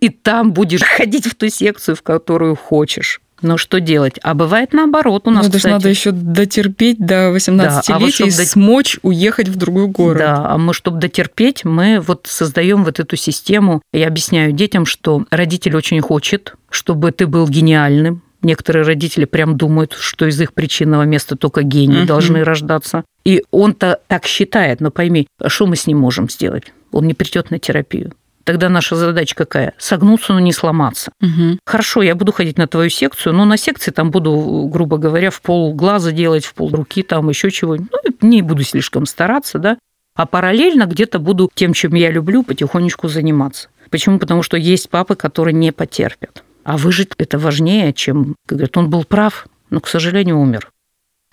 И 0.00 0.08
там 0.08 0.52
будешь 0.52 0.82
ходить 0.82 1.26
в 1.26 1.34
ту 1.34 1.48
секцию, 1.48 1.96
в 1.96 2.02
которую 2.02 2.56
хочешь. 2.56 3.20
Но 3.42 3.58
что 3.58 3.78
делать? 3.78 4.14
А 4.22 4.32
бывает 4.32 4.72
наоборот 4.72 5.26
у 5.26 5.30
нас, 5.30 5.44
Ну, 5.44 5.50
это 5.50 5.58
же 5.58 5.68
надо 5.68 5.88
еще 5.88 6.12
дотерпеть 6.12 6.98
до 6.98 7.30
18 7.30 7.86
да, 7.88 7.94
лет 7.94 7.96
а 7.96 7.98
вот, 7.98 8.20
и 8.20 8.30
до... 8.30 8.46
смочь 8.46 8.98
уехать 9.02 9.48
в 9.48 9.56
другой 9.56 9.86
город. 9.88 10.18
Да, 10.18 10.46
а 10.48 10.56
мы, 10.56 10.72
чтобы 10.72 10.98
дотерпеть, 10.98 11.64
мы 11.64 12.00
вот 12.00 12.26
создаем 12.26 12.84
вот 12.84 13.00
эту 13.00 13.16
систему. 13.16 13.82
Я 13.92 14.06
объясняю 14.06 14.52
детям, 14.52 14.86
что 14.86 15.26
родитель 15.30 15.76
очень 15.76 16.00
хочет, 16.00 16.54
чтобы 16.70 17.12
ты 17.12 17.26
был 17.26 17.46
гениальным, 17.46 18.22
Некоторые 18.44 18.84
родители 18.84 19.24
прям 19.24 19.56
думают, 19.56 19.94
что 19.98 20.26
из 20.26 20.38
их 20.38 20.52
причинного 20.52 21.04
места 21.04 21.34
только 21.34 21.62
гении 21.62 22.02
uh-huh. 22.02 22.06
должны 22.06 22.44
рождаться. 22.44 23.04
И 23.24 23.42
он-то 23.50 24.00
так 24.06 24.26
считает, 24.26 24.82
но 24.82 24.90
пойми, 24.90 25.26
а 25.40 25.48
что 25.48 25.66
мы 25.66 25.76
с 25.76 25.86
ним 25.86 25.98
можем 25.98 26.28
сделать? 26.28 26.64
Он 26.92 27.06
не 27.06 27.14
придет 27.14 27.50
на 27.50 27.58
терапию. 27.58 28.12
Тогда 28.44 28.68
наша 28.68 28.94
задача 28.94 29.34
какая? 29.34 29.74
Согнуться, 29.78 30.34
но 30.34 30.40
не 30.40 30.52
сломаться. 30.52 31.10
Угу. 31.22 31.58
Хорошо, 31.66 32.02
я 32.02 32.14
буду 32.14 32.32
ходить 32.32 32.58
на 32.58 32.66
твою 32.66 32.90
секцию, 32.90 33.34
но 33.34 33.44
на 33.44 33.56
секции 33.56 33.90
там 33.90 34.10
буду, 34.10 34.68
грубо 34.70 34.98
говоря, 34.98 35.30
в 35.30 35.40
пол 35.40 35.74
глаза 35.74 36.12
делать, 36.12 36.44
в 36.44 36.54
пол 36.54 36.70
руки, 36.70 37.02
там 37.02 37.28
еще 37.30 37.50
чего-нибудь. 37.50 37.90
Ну, 37.90 38.28
не 38.28 38.42
буду 38.42 38.62
слишком 38.62 39.06
стараться, 39.06 39.58
да. 39.58 39.78
А 40.14 40.26
параллельно 40.26 40.86
где-то 40.86 41.18
буду 41.18 41.50
тем, 41.54 41.72
чем 41.72 41.94
я 41.94 42.10
люблю, 42.10 42.44
потихонечку 42.44 43.08
заниматься. 43.08 43.68
Почему? 43.90 44.18
Потому 44.18 44.42
что 44.42 44.56
есть 44.56 44.90
папы, 44.90 45.16
которые 45.16 45.54
не 45.54 45.72
потерпят. 45.72 46.44
А 46.64 46.76
выжить 46.76 47.10
это 47.18 47.38
важнее, 47.38 47.92
чем, 47.92 48.36
говорят, 48.46 48.76
он 48.76 48.90
был 48.90 49.04
прав, 49.04 49.46
но, 49.70 49.80
к 49.80 49.88
сожалению, 49.88 50.38
умер. 50.38 50.70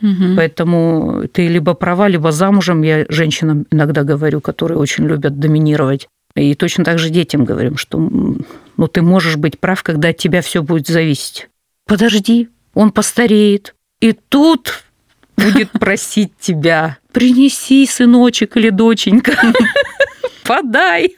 Угу. 0.01 0.35
Поэтому 0.35 1.23
ты 1.31 1.47
либо 1.47 1.73
права, 1.73 2.07
либо 2.07 2.31
замужем. 2.31 2.81
Я 2.81 3.05
женщинам 3.09 3.65
иногда 3.69 4.03
говорю, 4.03 4.41
которые 4.41 4.77
очень 4.77 5.05
любят 5.05 5.39
доминировать. 5.39 6.07
И 6.35 6.55
точно 6.55 6.83
так 6.83 6.99
же 6.99 7.09
детям 7.09 7.45
говорим, 7.45 7.77
что 7.77 7.97
ну, 7.99 8.87
ты 8.87 9.01
можешь 9.01 9.37
быть 9.37 9.59
прав, 9.59 9.83
когда 9.83 10.09
от 10.09 10.17
тебя 10.17 10.41
все 10.41 10.63
будет 10.63 10.87
зависеть. 10.87 11.49
Подожди, 11.85 12.49
он 12.73 12.91
постареет. 12.91 13.75
И 13.99 14.13
тут 14.13 14.83
будет 15.37 15.71
просить 15.79 16.31
тебя, 16.39 16.97
принеси, 17.11 17.85
сыночек 17.85 18.57
или 18.57 18.69
доченька, 18.69 19.33
подай. 20.45 21.15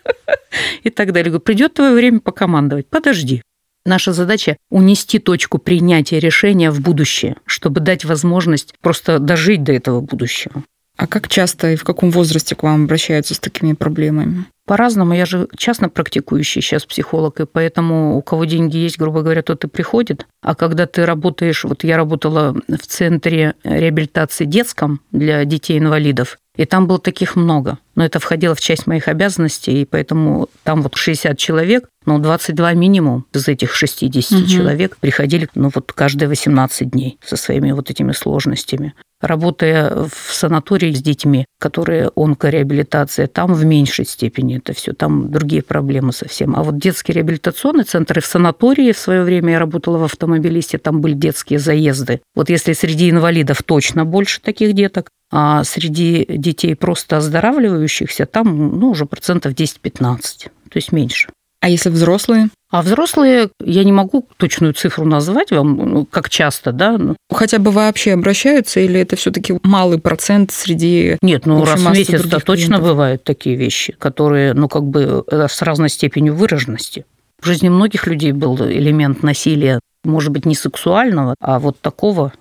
И 0.84 0.90
так 0.90 1.12
далее. 1.12 1.40
Придет 1.40 1.76
твое 1.76 1.94
время 1.94 2.20
покомандовать. 2.20 2.88
Подожди. 2.88 3.42
Наша 3.86 4.14
задача– 4.14 4.58
унести 4.70 5.20
точку 5.20 5.58
принятия 5.58 6.20
решения 6.20 6.72
в 6.72 6.80
будущее, 6.80 7.36
чтобы 7.46 7.82
дать 7.82 8.06
возможность 8.06 8.74
просто 8.80 9.20
дожить 9.20 9.64
до 9.64 9.74
этого 9.74 10.00
будущего. 10.00 10.64
А 10.98 11.08
как 11.08 11.28
часто 11.28 11.72
и 11.72 11.76
в 11.76 11.84
каком 11.84 12.12
возрасте 12.12 12.56
к 12.56 12.64
вам 12.64 12.84
обращаются 12.84 13.34
с 13.34 13.40
такими 13.40 13.74
проблемами? 13.74 14.46
По-разному. 14.66 15.14
Я 15.14 15.26
же 15.26 15.48
частно 15.58 15.90
практикующий 15.90 16.62
сейчас 16.62 16.86
психолог, 16.86 17.40
и 17.42 17.46
поэтому 17.46 18.16
у 18.16 18.22
кого 18.22 18.46
деньги 18.46 18.78
есть, 18.78 18.98
грубо 18.98 19.22
говоря, 19.22 19.42
тот 19.42 19.64
и 19.66 19.68
приходит. 19.68 20.26
А 20.42 20.56
когда 20.56 20.86
ты 20.86 21.06
работаешь, 21.06 21.64
вот 21.64 21.84
я 21.84 21.98
работала 21.98 22.56
в 22.68 22.86
центре 22.86 23.56
реабилитации 23.64 24.46
детском 24.46 25.02
для 25.12 25.44
детей-инвалидов, 25.46 26.38
и 26.56 26.66
там 26.66 26.88
было 26.88 27.00
таких 27.00 27.36
много. 27.36 27.80
Но 27.96 28.06
это 28.06 28.20
входило 28.20 28.56
в 28.56 28.62
часть 28.62 28.88
моих 28.88 29.08
обязанностей, 29.08 29.82
и 29.82 29.86
поэтому 29.86 30.50
там 30.64 30.82
вот 30.82 30.96
60 30.96 31.38
человек, 31.38 31.88
но 32.06 32.20
22 32.20 32.74
минимум 32.74 33.26
из 33.34 33.48
этих 33.48 33.74
60 33.74 34.40
угу. 34.40 34.48
человек 34.48 34.98
приходили 34.98 35.48
ну, 35.56 35.72
вот 35.74 35.92
каждые 35.94 36.30
18 36.30 36.92
дней 36.92 37.18
со 37.24 37.36
своими 37.36 37.72
вот 37.72 37.90
этими 37.90 38.12
сложностями. 38.12 38.94
Работая 39.22 39.90
в 39.90 40.34
санатории 40.34 40.92
с 40.92 41.02
детьми, 41.02 41.46
которые 41.58 42.12
онкореабилитация, 42.14 43.28
там 43.28 43.54
в 43.54 43.64
меньшей 43.64 44.06
степени 44.06 44.58
это 44.58 44.74
все, 44.74 44.92
там 44.92 45.32
другие 45.32 45.62
проблемы 45.64 46.12
совсем. 46.12 46.58
А 46.58 46.64
вот 46.64 46.78
детские 46.78 47.16
реабилитационные 47.16 47.86
центры 47.86 48.20
в 48.20 48.26
санатории 48.26 48.92
в 48.92 48.98
свое 48.98 49.24
время 49.24 49.54
я 49.54 49.60
работала 49.60 49.98
в 49.98 50.04
автомобилисте, 50.04 50.78
там 50.78 51.00
были 51.00 51.14
детские 51.14 51.60
заезды. 51.60 52.20
Вот 52.36 52.50
если 52.50 52.74
среди 52.74 53.10
инвалидов 53.10 53.64
точно 53.64 54.04
больше 54.04 54.42
таких 54.42 54.74
деток, 54.74 55.08
а 55.36 55.64
среди 55.64 56.26
детей 56.30 56.76
просто 56.76 57.18
оздоравливающихся 57.18 58.28
там 58.28 58.80
ну, 58.80 58.92
уже 58.92 59.08
процентов 59.08 59.54
10-15, 59.54 60.20
то 60.44 60.50
есть 60.76 60.92
меньше. 60.92 61.30
А 61.60 61.70
если 61.70 61.90
взрослые? 61.90 62.50
А 62.70 62.84
взрослые, 62.84 63.50
я 63.60 63.84
не 63.84 63.92
могу 63.92 64.28
точную 64.38 64.74
цифру 64.74 65.06
назвать 65.06 65.50
вам, 65.50 65.76
ну, 65.76 66.06
как 66.06 66.30
часто, 66.30 66.72
да. 66.72 67.00
Хотя 67.32 67.58
бы 67.58 67.72
вообще 67.72 68.14
обращаются, 68.14 68.80
или 68.80 69.00
это 69.00 69.16
все 69.16 69.32
таки 69.32 69.58
малый 69.64 69.98
процент 69.98 70.52
среди 70.52 71.18
Нет, 71.24 71.48
ну 71.48 71.66
раз 71.66 71.80
в 71.80 71.92
месяц 71.92 72.22
то 72.30 72.40
точно 72.40 72.78
бывают 72.78 73.24
такие 73.24 73.56
вещи, 73.56 73.94
которые, 73.94 74.54
ну, 74.54 74.68
как 74.68 74.84
бы 74.84 75.24
э, 75.26 75.48
с 75.50 75.62
разной 75.64 75.90
степенью 75.90 76.36
выраженности. 76.36 77.06
В 77.42 77.48
жизни 77.48 77.70
многих 77.70 78.06
людей 78.06 78.34
был 78.34 78.56
элемент 78.58 79.24
насилия, 79.24 79.80
может 80.04 80.32
быть, 80.32 80.46
не 80.46 80.54
сексуального, 80.54 81.34
а 81.40 81.58
вот 81.58 81.80
такого, 81.80 82.34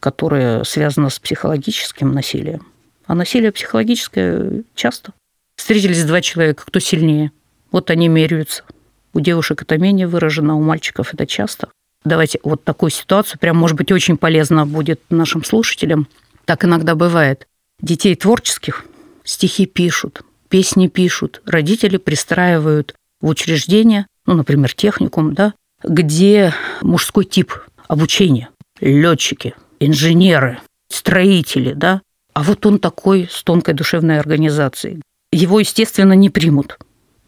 которое 0.00 0.64
связано 0.64 1.10
с 1.10 1.18
психологическим 1.18 2.12
насилием. 2.12 2.66
А 3.06 3.14
насилие 3.14 3.52
психологическое 3.52 4.64
часто. 4.74 5.12
Встретились 5.56 6.04
два 6.04 6.20
человека, 6.20 6.64
кто 6.66 6.80
сильнее– 6.80 7.32
вот 7.76 7.90
они 7.90 8.08
меряются. 8.08 8.64
У 9.12 9.20
девушек 9.20 9.62
это 9.62 9.78
менее 9.78 10.06
выражено, 10.06 10.56
у 10.56 10.62
мальчиков 10.62 11.12
это 11.12 11.26
часто. 11.26 11.68
Давайте 12.04 12.38
вот 12.42 12.64
такую 12.64 12.90
ситуацию, 12.90 13.38
прям, 13.38 13.56
может 13.56 13.76
быть, 13.76 13.90
очень 13.90 14.16
полезно 14.16 14.66
будет 14.66 15.00
нашим 15.10 15.44
слушателям. 15.44 16.08
Так 16.44 16.64
иногда 16.64 16.94
бывает. 16.94 17.46
Детей 17.80 18.14
творческих 18.14 18.86
стихи 19.24 19.66
пишут, 19.66 20.22
песни 20.48 20.86
пишут, 20.86 21.42
родители 21.44 21.96
пристраивают 21.96 22.94
в 23.20 23.26
учреждение, 23.26 24.06
ну, 24.24 24.34
например, 24.34 24.72
техникум, 24.72 25.34
да, 25.34 25.52
где 25.82 26.54
мужской 26.80 27.24
тип 27.24 27.52
обучения, 27.88 28.48
летчики, 28.80 29.54
инженеры, 29.80 30.60
строители, 30.88 31.72
да, 31.72 32.02
а 32.34 32.42
вот 32.42 32.66
он 32.66 32.78
такой 32.78 33.28
с 33.30 33.42
тонкой 33.42 33.74
душевной 33.74 34.18
организацией. 34.18 35.00
Его, 35.32 35.60
естественно, 35.60 36.12
не 36.12 36.30
примут. 36.30 36.78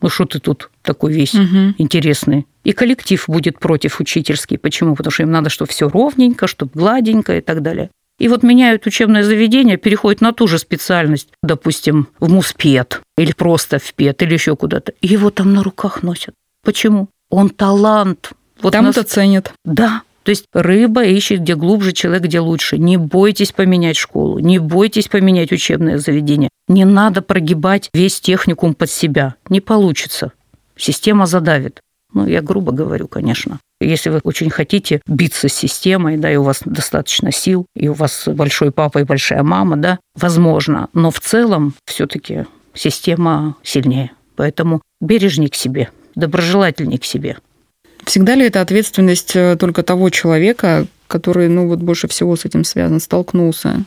Ну 0.00 0.08
что 0.08 0.26
ты 0.26 0.38
тут 0.38 0.70
такой 0.82 1.12
весь 1.12 1.34
угу. 1.34 1.74
интересный? 1.78 2.46
И 2.64 2.72
коллектив 2.72 3.24
будет 3.26 3.58
против 3.58 4.00
учительский. 4.00 4.58
Почему? 4.58 4.94
Потому 4.94 5.10
что 5.10 5.22
им 5.22 5.30
надо, 5.30 5.50
чтобы 5.50 5.70
все 5.70 5.88
ровненько, 5.88 6.46
чтобы 6.46 6.72
гладенько 6.74 7.38
и 7.38 7.40
так 7.40 7.62
далее. 7.62 7.90
И 8.18 8.28
вот 8.28 8.42
меняют 8.42 8.86
учебное 8.86 9.22
заведение, 9.22 9.76
переходят 9.76 10.20
на 10.20 10.32
ту 10.32 10.48
же 10.48 10.58
специальность, 10.58 11.28
допустим, 11.42 12.08
в 12.18 12.30
МУСПЕД 12.30 13.00
или 13.16 13.32
просто 13.32 13.78
в 13.78 13.94
ПЕД 13.94 14.22
или 14.22 14.34
еще 14.34 14.56
куда-то. 14.56 14.92
И 15.00 15.06
его 15.06 15.30
там 15.30 15.54
на 15.54 15.62
руках 15.62 16.02
носят. 16.02 16.34
Почему? 16.64 17.08
Он 17.30 17.48
талант. 17.48 18.32
Вот 18.60 18.72
там 18.72 18.86
нас... 18.86 18.96
ценят. 18.96 19.52
Да, 19.64 20.02
То 20.28 20.32
есть 20.32 20.44
рыба 20.52 21.04
ищет 21.04 21.40
где 21.40 21.54
глубже, 21.54 21.92
человек 21.92 22.24
где 22.24 22.40
лучше. 22.40 22.76
Не 22.76 22.98
бойтесь 22.98 23.50
поменять 23.52 23.96
школу, 23.96 24.38
не 24.40 24.58
бойтесь 24.58 25.08
поменять 25.08 25.52
учебное 25.52 25.96
заведение. 25.96 26.50
Не 26.68 26.84
надо 26.84 27.22
прогибать 27.22 27.88
весь 27.94 28.20
техникум 28.20 28.74
под 28.74 28.90
себя. 28.90 29.36
Не 29.48 29.62
получится. 29.62 30.32
Система 30.76 31.24
задавит. 31.24 31.80
Ну, 32.12 32.26
я 32.26 32.42
грубо 32.42 32.72
говорю, 32.72 33.08
конечно. 33.08 33.58
Если 33.80 34.10
вы 34.10 34.20
очень 34.22 34.50
хотите 34.50 35.00
биться 35.06 35.48
с 35.48 35.54
системой, 35.54 36.18
да, 36.18 36.30
и 36.30 36.36
у 36.36 36.42
вас 36.42 36.60
достаточно 36.62 37.32
сил, 37.32 37.64
и 37.74 37.88
у 37.88 37.94
вас 37.94 38.28
большой 38.28 38.70
папа 38.70 38.98
и 38.98 39.04
большая 39.04 39.42
мама, 39.42 39.78
да, 39.78 39.98
возможно. 40.14 40.90
Но 40.92 41.10
в 41.10 41.20
целом 41.20 41.72
все-таки 41.86 42.44
система 42.74 43.56
сильнее. 43.62 44.10
Поэтому 44.36 44.82
бережней 45.00 45.48
к 45.48 45.54
себе, 45.54 45.88
доброжелательней 46.14 46.98
к 46.98 47.06
себе. 47.06 47.38
Всегда 48.08 48.36
ли 48.36 48.46
это 48.46 48.62
ответственность 48.62 49.36
э, 49.36 49.56
только 49.60 49.82
того 49.82 50.08
человека, 50.08 50.86
который, 51.08 51.48
ну, 51.48 51.68
вот 51.68 51.80
больше 51.80 52.08
всего 52.08 52.36
с 52.36 52.46
этим 52.46 52.64
связан, 52.64 53.00
столкнулся? 53.00 53.84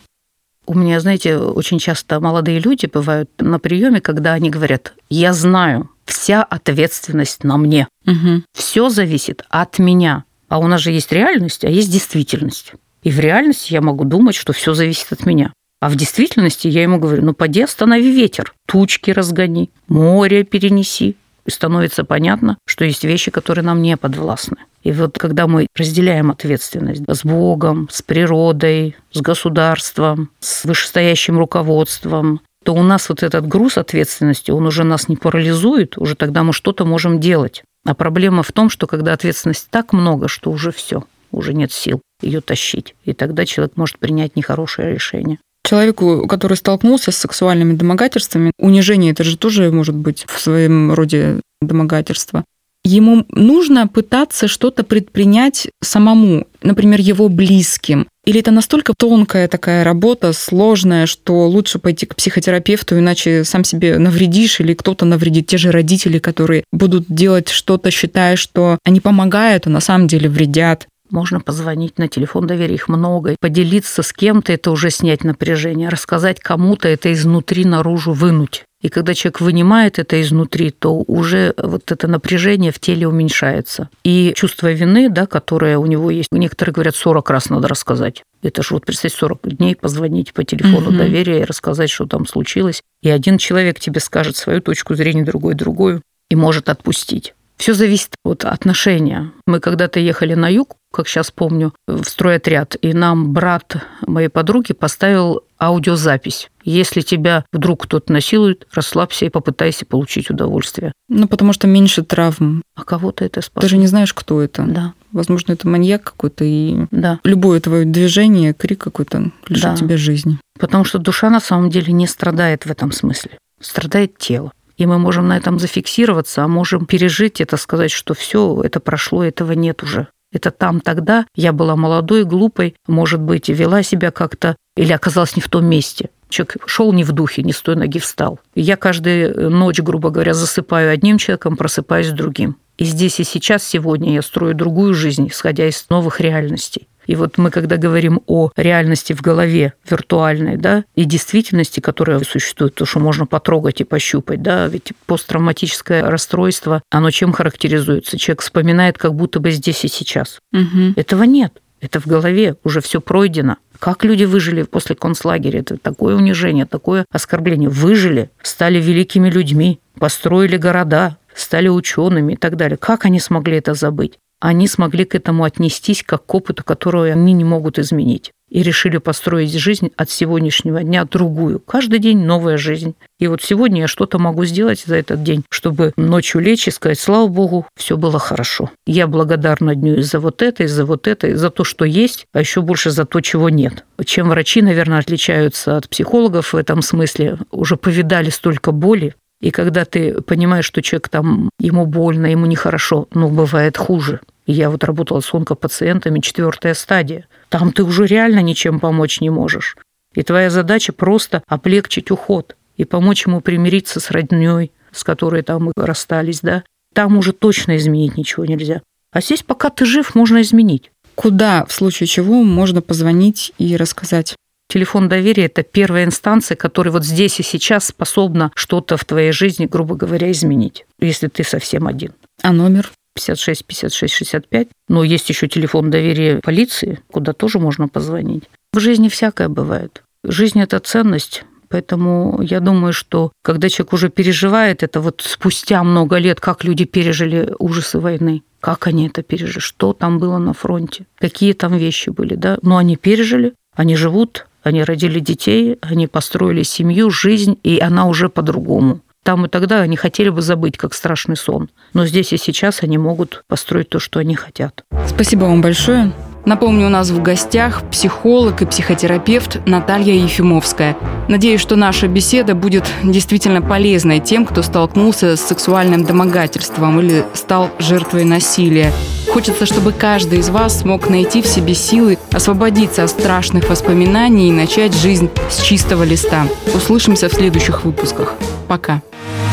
У 0.68 0.76
меня, 0.76 1.00
знаете, 1.00 1.38
очень 1.38 1.80
часто 1.80 2.20
молодые 2.20 2.60
люди 2.60 2.86
бывают 2.86 3.32
на 3.40 3.58
приеме, 3.58 4.00
когда 4.00 4.34
они 4.34 4.52
говорят, 4.52 4.94
я 5.10 5.34
знаю, 5.34 5.90
вся 6.06 6.44
ответственность 6.44 7.44
на 7.44 7.58
мне. 7.58 7.88
Угу. 8.06 8.44
Все 8.54 8.90
зависит 8.90 9.44
от 9.50 9.80
меня. 9.80 10.26
А 10.50 10.60
у 10.60 10.68
нас 10.68 10.82
же 10.82 10.92
есть 10.92 11.12
реальность, 11.12 11.66
а 11.66 11.70
есть 11.70 11.92
действительность. 11.92 12.74
И 13.02 13.10
в 13.10 13.20
реальности 13.20 13.74
я 13.74 13.82
могу 13.82 14.04
думать, 14.04 14.36
что 14.36 14.54
все 14.54 14.76
зависит 14.76 15.12
от 15.12 15.26
меня. 15.26 15.52
А 15.80 15.90
в 15.90 15.96
действительности 15.96 16.68
я 16.68 16.84
ему 16.84 17.00
говорю, 17.00 17.24
ну 17.26 17.34
поди 17.34 17.64
останови 17.64 18.12
ветер, 18.12 18.54
тучки 18.68 19.10
разгони, 19.10 19.72
море 19.88 20.44
перенеси. 20.44 21.16
И 21.46 21.52
становится 21.52 22.04
понятно, 22.04 22.58
что 22.66 22.86
есть 22.86 23.04
вещи, 23.04 23.32
которые 23.32 23.66
нам 23.66 23.82
не 23.82 23.98
подвластны. 23.98 24.58
И 24.84 24.92
вот 24.92 25.18
когда 25.18 25.48
мы 25.48 25.68
разделяем 25.76 26.32
ответственность 26.32 27.04
с 27.08 27.24
Богом, 27.24 27.88
с 27.92 28.02
природой, 28.02 28.96
с 29.12 29.22
государством, 29.22 30.32
с 30.40 30.66
вышестоящим 30.66 31.38
руководством, 31.38 32.42
то 32.64 32.74
у 32.74 32.84
нас 32.84 33.10
вот 33.10 33.24
этот 33.24 33.48
груз 33.48 33.78
ответственности, 33.78 34.52
он 34.52 34.66
уже 34.66 34.84
нас 34.84 35.08
не 35.08 35.18
парализует, 35.18 35.98
уже 35.98 36.16
тогда 36.16 36.44
мы 36.44 36.54
что-то 36.54 36.86
можем 36.86 37.20
делать. 37.20 37.64
А 37.86 37.96
проблема 37.96 38.44
в 38.44 38.52
том, 38.52 38.70
что 38.70 38.86
когда 38.86 39.14
ответственности 39.14 39.68
так 39.70 39.94
много, 39.94 40.28
что 40.28 40.52
уже 40.52 40.72
все, 40.72 41.04
уже 41.32 41.54
нет 41.54 41.72
сил 41.72 42.02
ее 42.22 42.42
тащить. 42.42 42.96
И 43.04 43.14
тогда 43.14 43.46
человек 43.46 43.78
может 43.78 43.98
принять 43.98 44.36
нехорошее 44.36 44.94
решение. 44.94 45.40
Человеку, 45.64 46.28
который 46.28 46.58
столкнулся 46.58 47.12
с 47.12 47.18
сексуальными 47.18 47.74
домогательствами, 47.74 48.52
унижение 48.58 49.12
это 49.12 49.24
же 49.24 49.38
тоже 49.38 49.72
может 49.72 49.96
быть 49.96 50.26
в 50.28 50.40
своем 50.40 50.92
роде 50.94 51.40
домогательство. 51.62 52.44
Ему 52.84 53.26
нужно 53.30 53.88
пытаться 53.88 54.48
что-то 54.48 54.84
предпринять 54.84 55.68
самому, 55.84 56.48
например, 56.64 57.00
его 57.00 57.30
близким. 57.30 58.08
Или 58.26 58.40
это 58.40 58.50
настолько 58.50 58.94
тонкая 58.96 59.48
такая 59.48 59.84
работа, 59.84 60.34
сложная, 60.34 61.06
что 61.06 61.48
лучше 61.48 61.78
пойти 61.78 62.08
к 62.08 62.16
психотерапевту, 62.16 62.98
иначе 62.98 63.44
сам 63.44 63.64
себе 63.64 64.00
навредишь 64.00 64.60
или 64.60 64.74
кто-то 64.74 65.06
навредит. 65.06 65.48
Те 65.48 65.58
же 65.58 65.72
родители, 65.72 66.18
которые 66.18 66.64
будут 66.72 67.06
делать 67.08 67.50
что-то, 67.50 67.92
считая, 67.92 68.36
что 68.36 68.80
они 68.84 69.00
помогают, 69.00 69.68
а 69.68 69.70
на 69.70 69.80
самом 69.80 70.08
деле 70.08 70.28
вредят. 70.28 70.88
Можно 71.12 71.42
позвонить 71.42 71.98
на 71.98 72.08
телефон 72.08 72.48
доверия, 72.48 72.76
их 72.76 72.88
много. 72.88 73.36
Поделиться 73.40 74.02
с 74.02 74.14
кем-то– 74.14 74.54
это 74.54 74.72
уже 74.72 74.90
снять 74.90 75.24
напряжение. 75.24 75.90
Рассказать 75.90 76.40
кому-то– 76.40 76.88
это 76.90 77.12
изнутри 77.12 77.66
наружу 77.66 78.14
вынуть. 78.14 78.64
И 78.82 78.90
когда 78.90 79.14
человек 79.14 79.42
вынимает 79.42 80.00
это 80.00 80.20
изнутри, 80.22 80.72
то 80.72 81.04
уже 81.06 81.54
вот 81.58 81.92
это 81.92 82.08
напряжение 82.08 82.72
в 82.72 82.80
теле 82.80 83.08
уменьшается. 83.08 83.90
И 84.04 84.34
чувство 84.36 84.72
вины, 84.72 85.10
да, 85.10 85.28
которое 85.28 85.78
у 85.78 85.86
него 85.86 86.10
есть, 86.10 86.30
некоторые 86.32 86.74
говорят, 86.74 86.96
40 86.96 87.30
раз 87.30 87.50
надо 87.50 87.68
рассказать. 87.68 88.24
Это 88.42 88.64
же 88.64 88.74
вот, 88.74 88.86
представьте, 88.86 89.20
40 89.20 89.56
дней 89.58 89.76
позвонить 89.76 90.34
по 90.34 90.44
телефону 90.44 90.90
угу. 90.90 90.98
доверия 90.98 91.42
и 91.42 91.46
рассказать, 91.46 91.92
что 91.92 92.08
там 92.08 92.26
случилось. 92.26 92.82
И 93.04 93.10
один 93.10 93.38
человек 93.38 93.80
тебе 93.80 94.00
скажет 94.00 94.36
свою 94.36 94.62
точку 94.62 94.96
зрения, 94.96 95.24
другой 95.24 95.54
другую, 95.54 96.02
и 96.32 96.36
может 96.36 96.70
отпустить. 96.70 97.36
Все 97.58 97.76
зависит 97.76 98.16
от 98.24 98.46
отношения. 98.46 99.32
Мы 99.46 99.60
когда-то 99.60 100.00
ехали 100.00 100.34
на 100.34 100.50
юг, 100.50 100.78
как 100.92 101.08
сейчас 101.08 101.32
помню, 101.32 101.74
в 101.88 102.04
стройотряд, 102.04 102.76
и 102.82 102.94
нам 102.94 103.34
брат 103.34 103.78
моей 104.06 104.28
подруги 104.30 104.74
поставил 104.74 105.44
аудиозапись. 105.60 106.50
Если 106.64 107.02
тебя 107.02 107.46
вдруг 107.52 107.84
кто-то 107.84 108.12
насилует, 108.12 108.68
расслабься 108.74 109.26
и 109.26 109.30
попытайся 109.30 109.86
получить 109.86 110.30
удовольствие. 110.30 110.92
Ну, 111.08 111.28
потому 111.28 111.54
что 111.54 111.68
меньше 111.68 112.04
травм. 112.04 112.64
А 112.76 112.84
кого-то 112.84 113.24
это 113.24 113.42
спасает. 113.42 113.62
Ты 113.62 113.70
же 113.70 113.78
не 113.78 113.88
знаешь, 113.88 114.14
кто 114.14 114.42
это. 114.42 114.64
Да. 114.64 114.94
Возможно, 115.12 115.54
это 115.54 115.68
маньяк 115.68 116.04
какой-то, 116.04 116.44
и 116.44 116.86
да. 116.92 117.20
любое 117.24 117.60
твое 117.60 117.86
движение, 117.86 118.54
крик 118.54 118.82
какой-то 118.82 119.32
лишит 119.48 119.64
да. 119.64 119.76
тебя 119.76 119.98
жизни. 119.98 120.40
Потому 120.60 120.84
что 120.84 121.00
душа 121.00 121.30
на 121.30 121.40
самом 121.40 121.70
деле 121.70 121.94
не 121.94 122.08
страдает 122.08 122.66
в 122.66 122.72
этом 122.72 122.92
смысле. 122.92 123.38
Страдает 123.60 124.18
тело. 124.18 124.52
И 124.78 124.86
мы 124.88 124.98
можем 124.98 125.28
на 125.28 125.38
этом 125.38 125.60
зафиксироваться, 125.60 126.44
а 126.44 126.48
можем 126.48 126.86
пережить 126.88 127.40
это, 127.40 127.58
сказать, 127.58 127.92
что 127.92 128.16
все, 128.16 128.62
это 128.64 128.80
прошло, 128.80 129.24
этого 129.24 129.52
нет 129.52 129.84
уже. 129.84 130.08
Это 130.32 130.52
там 130.52 130.80
тогда 130.80 131.26
я 131.36 131.52
была 131.52 131.76
молодой, 131.76 132.24
глупой, 132.24 132.76
может 132.88 133.20
быть, 133.20 133.50
вела 133.50 133.84
себя 133.84 134.12
как-то 134.12 134.56
или 134.76 134.94
оказалась 134.94 135.36
не 135.36 135.42
в 135.42 135.50
том 135.50 135.66
месте. 135.66 136.10
Человек 136.30 136.58
шел 136.66 136.94
не 136.94 137.04
в 137.04 137.12
духе, 137.12 137.44
не 137.44 137.52
с 137.52 137.62
той 137.62 137.76
ноги 137.76 138.00
встал. 138.00 138.40
И 138.56 138.62
я 138.62 138.78
каждую 138.78 139.50
ночь, 139.50 139.82
грубо 139.82 140.10
говоря, 140.10 140.34
засыпаю 140.34 140.92
одним 140.92 141.18
человеком, 141.18 141.58
просыпаюсь 141.58 142.10
другим. 142.12 142.56
И 142.78 142.86
здесь 142.86 143.20
и 143.20 143.26
сейчас, 143.26 143.64
сегодня 143.64 144.14
я 144.14 144.22
строю 144.22 144.56
другую 144.56 144.94
жизнь, 144.94 145.28
исходя 145.28 145.68
из 145.68 145.86
новых 145.90 146.22
реальностей. 146.22 146.88
И 147.12 147.16
вот 147.18 147.38
мы, 147.38 147.52
когда 147.52 147.76
говорим 147.76 148.22
о 148.26 148.52
реальности 148.56 149.12
в 149.12 149.22
голове 149.22 149.74
виртуальной, 149.90 150.56
да, 150.56 150.86
и 150.96 151.04
действительности, 151.04 151.82
которая 151.82 152.22
существует, 152.22 152.76
то, 152.76 152.86
что 152.86 153.02
можно 153.02 153.26
потрогать 153.26 153.82
и 153.82 153.84
пощупать, 153.84 154.42
да, 154.42 154.68
ведь 154.68 154.94
посттравматическое 155.08 156.10
расстройство, 156.10 156.82
оно 156.90 157.12
чем 157.12 157.34
характеризуется? 157.34 158.18
Человек 158.18 158.44
вспоминает, 158.44 158.98
как 158.98 159.14
будто 159.14 159.42
бы 159.42 159.52
здесь 159.52 159.84
и 159.84 159.90
сейчас. 159.90 160.40
Угу. 160.54 160.94
Этого 160.96 161.24
нет. 161.24 161.62
Это 161.82 162.00
в 162.00 162.08
голове, 162.08 162.56
уже 162.64 162.80
все 162.80 163.02
пройдено. 163.02 163.58
Как 163.78 164.06
люди 164.06 164.24
выжили 164.24 164.64
после 164.64 164.96
концлагеря? 164.96 165.60
Это 165.60 165.76
такое 165.76 166.16
унижение, 166.16 166.66
такое 166.66 167.04
оскорбление. 167.12 167.68
Выжили, 167.68 168.30
стали 168.42 168.80
великими 168.80 169.30
людьми, 169.30 169.82
построили 170.00 170.56
города, 170.56 171.18
стали 171.36 171.68
учеными 171.68 172.34
и 172.34 172.38
так 172.38 172.56
далее. 172.56 172.78
Как 172.78 173.04
они 173.04 173.20
смогли 173.20 173.58
это 173.58 173.74
забыть? 173.74 174.18
Они 174.42 174.68
смогли 174.68 175.06
к 175.06 175.16
этому 175.16 175.44
отнестись 175.44 176.04
как 176.04 176.26
к 176.26 176.36
опыту, 176.36 176.64
который 176.64 177.14
они 177.14 177.34
не 177.34 177.44
могут 177.44 177.80
изменить. 177.80 178.32
И 178.50 178.64
решили 178.64 178.98
построить 178.98 179.54
жизнь 179.54 179.92
от 179.96 180.10
сегодняшнего 180.10 180.84
дня 180.84 181.06
другую. 181.06 181.60
Каждый 181.60 182.00
день 182.00 182.26
новая 182.26 182.58
жизнь. 182.58 182.96
И 183.18 183.28
вот 183.28 183.42
сегодня 183.42 183.82
я 183.82 183.88
что-то 183.88 184.20
могу 184.20 184.44
сделать 184.44 184.84
за 184.86 184.96
этот 184.98 185.24
день, 185.24 185.46
чтобы 185.50 185.94
ночью 185.96 186.42
лечь 186.42 186.68
и 186.68 186.72
сказать, 186.72 187.00
слава 187.00 187.28
богу, 187.28 187.66
все 187.78 187.96
было 187.96 188.20
хорошо. 188.20 188.70
Я 188.86 189.08
благодарна 189.08 189.74
дню 189.76 189.96
и 189.96 190.02
за 190.02 190.20
вот 190.20 190.42
это, 190.42 190.64
и 190.64 190.68
за 190.68 190.86
вот 190.86 191.08
это, 191.08 191.28
и 191.28 191.34
за 191.36 191.50
то, 191.50 191.64
что 191.64 191.86
есть, 191.86 192.26
а 192.34 192.42
еще 192.42 192.62
больше 192.62 192.90
за 192.90 193.06
то, 193.06 193.22
чего 193.22 193.50
нет. 193.50 193.86
Чем 194.04 194.30
врачи, 194.30 194.62
наверное, 194.62 195.00
отличаются 195.00 195.78
от 195.78 195.88
психологов 195.88 196.52
в 196.52 196.58
этом 196.58 196.82
смысле, 196.82 197.38
уже 197.52 197.78
повидали 197.78 198.32
столько 198.32 198.72
боли, 198.72 199.16
и 199.42 199.50
когда 199.50 199.86
ты 199.86 200.22
понимаешь, 200.22 200.66
что 200.66 200.82
человек 200.82 201.10
там, 201.10 201.50
ему 201.60 201.86
больно, 201.88 202.28
ему 202.28 202.46
нехорошо, 202.46 203.08
ну, 203.14 203.28
бывает 203.28 203.76
хуже. 203.76 204.22
Я 204.46 204.70
вот 204.70 204.84
работала 204.84 205.20
с 205.20 205.34
онкопациентами, 205.34 206.20
четвертая 206.20 206.74
стадия. 206.74 207.28
Там 207.50 207.72
ты 207.72 207.84
уже 207.84 208.06
реально 208.06 208.40
ничем 208.40 208.80
помочь 208.80 209.22
не 209.22 209.30
можешь. 209.30 209.78
И 210.14 210.24
твоя 210.24 210.50
задача 210.50 210.94
просто 210.94 211.44
облегчить 211.48 212.12
уход 212.12 212.56
и 212.76 212.86
помочь 212.86 213.26
ему 213.26 213.42
примириться 213.42 214.00
с 214.00 214.12
родней, 214.12 214.72
с 214.92 215.04
которой 215.04 215.44
там 215.44 215.66
мы 215.66 215.74
расстались, 215.76 216.42
да. 216.42 216.64
Там 216.94 217.18
уже 217.18 217.32
точно 217.32 217.78
изменить 217.78 218.18
ничего 218.18 218.46
нельзя. 218.46 218.82
А 219.14 219.22
здесь, 219.22 219.44
пока 219.44 219.70
ты 219.70 219.86
жив, 219.86 220.16
можно 220.16 220.42
изменить. 220.42 220.92
Куда, 221.16 221.66
в 221.66 221.72
случае 221.72 222.08
чего, 222.08 222.44
можно 222.44 222.82
позвонить 222.82 223.54
и 223.58 223.76
рассказать? 223.78 224.36
Телефон 224.68 225.10
доверия– 225.10 225.46
это 225.48 225.64
первая 225.64 226.06
инстанция, 226.06 226.56
которая 226.56 226.94
вот 226.94 227.06
здесь 227.06 227.40
и 227.40 227.44
сейчас 227.44 227.88
способна 227.88 228.52
что-то 228.56 228.96
в 228.96 229.04
твоей 229.04 229.34
жизни, 229.34 229.66
грубо 229.66 229.96
говоря, 229.96 230.32
изменить, 230.32 230.86
если 231.00 231.28
ты 231.28 231.44
совсем 231.44 231.88
один. 231.88 232.14
А 232.42 232.54
номер? 232.54 232.90
56 233.16 233.66
56 233.66 234.14
65. 234.14 234.68
Но 234.90 235.04
есть 235.04 235.30
еще 235.30 235.48
телефон 235.48 235.90
доверия 235.90 236.40
полиции, 236.40 237.00
куда 237.12 237.34
тоже 237.34 237.60
можно 237.60 237.88
позвонить. 237.88 238.44
В 238.74 238.80
жизни 238.80 239.10
всякое 239.10 239.50
бывает. 239.50 240.04
Жизнь– 240.24 240.60
это 240.62 240.80
ценность, 240.80 241.44
Поэтому 241.72 242.42
я 242.42 242.60
думаю, 242.60 242.92
что 242.92 243.32
когда 243.44 243.70
человек 243.70 243.94
уже 243.94 244.10
переживает 244.10 244.84
это 244.84 245.00
вот 245.00 245.22
спустя 245.26 245.82
много 245.84 246.18
лет, 246.18 246.42
как 246.42 246.66
люди 246.66 246.84
пережили 246.84 247.54
ужасы 247.60 247.98
войны, 247.98 248.44
как 248.60 248.88
они 248.88 249.08
это 249.08 249.24
пережили, 249.24 249.60
что 249.60 249.94
там 249.94 250.20
было 250.20 250.38
на 250.38 250.54
фронте, 250.54 251.06
какие 251.18 251.54
там 251.54 251.78
вещи 251.78 252.10
были, 252.10 252.36
да, 252.36 252.60
но 252.62 252.76
они 252.76 252.98
пережили, 252.98 253.54
они 253.74 253.96
живут, 253.96 254.48
они 254.64 254.84
родили 254.84 255.20
детей, 255.20 255.78
они 255.82 256.08
построили 256.08 256.64
семью, 256.64 257.10
жизнь, 257.10 257.58
и 257.64 257.80
она 257.80 258.06
уже 258.06 258.28
по-другому. 258.28 259.00
Там 259.24 259.46
и 259.46 259.50
тогда 259.50 259.82
они 259.82 259.96
хотели 259.96 260.30
бы 260.30 260.42
забыть, 260.42 260.78
как 260.78 260.94
страшный 260.94 261.38
сон. 261.38 261.70
Но 261.94 262.08
здесь 262.08 262.34
и 262.34 262.38
сейчас 262.38 262.82
они 262.82 262.98
могут 262.98 263.44
построить 263.48 263.90
то, 263.90 264.00
что 264.00 264.20
они 264.20 264.36
хотят. 264.36 264.84
Спасибо 265.08 265.46
вам 265.46 265.62
большое. 265.62 266.12
Напомню, 266.44 266.88
у 266.88 266.90
нас 266.90 267.12
в 267.12 267.22
гостях 267.22 267.84
психолог 267.92 268.64
и 268.64 268.66
психотерапевт 268.66 269.60
Наталья 269.68 270.14
Ефимовская. 270.14 270.98
Надеюсь, 271.28 271.62
что 271.62 271.76
наша 271.76 272.08
беседа 272.08 272.56
будет 272.56 272.84
действительно 273.04 273.62
полезной 273.62 274.20
тем, 274.20 274.48
кто 274.48 274.64
столкнулся 274.64 275.36
с 275.36 275.42
сексуальным 275.42 276.04
домогательством 276.04 277.00
или 277.00 277.24
стал 277.34 277.70
жертвой 277.78 278.24
насилия. 278.24 278.92
Хочется, 279.30 279.68
чтобы 279.68 279.92
каждый 279.92 280.40
из 280.40 280.50
вас 280.50 280.80
смог 280.80 281.10
найти 281.10 281.44
в 281.44 281.48
себе 281.48 281.76
силы 281.76 282.18
освободиться 282.32 283.04
от 283.04 283.12
страшных 283.12 283.70
воспоминаний 283.70 284.50
и 284.50 284.52
начать 284.52 284.96
жизнь 284.96 285.30
с 285.50 285.62
чистого 285.62 286.04
листа. 286.04 286.48
Услышимся 286.74 287.30
в 287.30 287.34
следующих 287.34 287.86
выпусках. 287.86 288.34
Пока. 288.68 289.02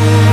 Yeah. 0.01 0.28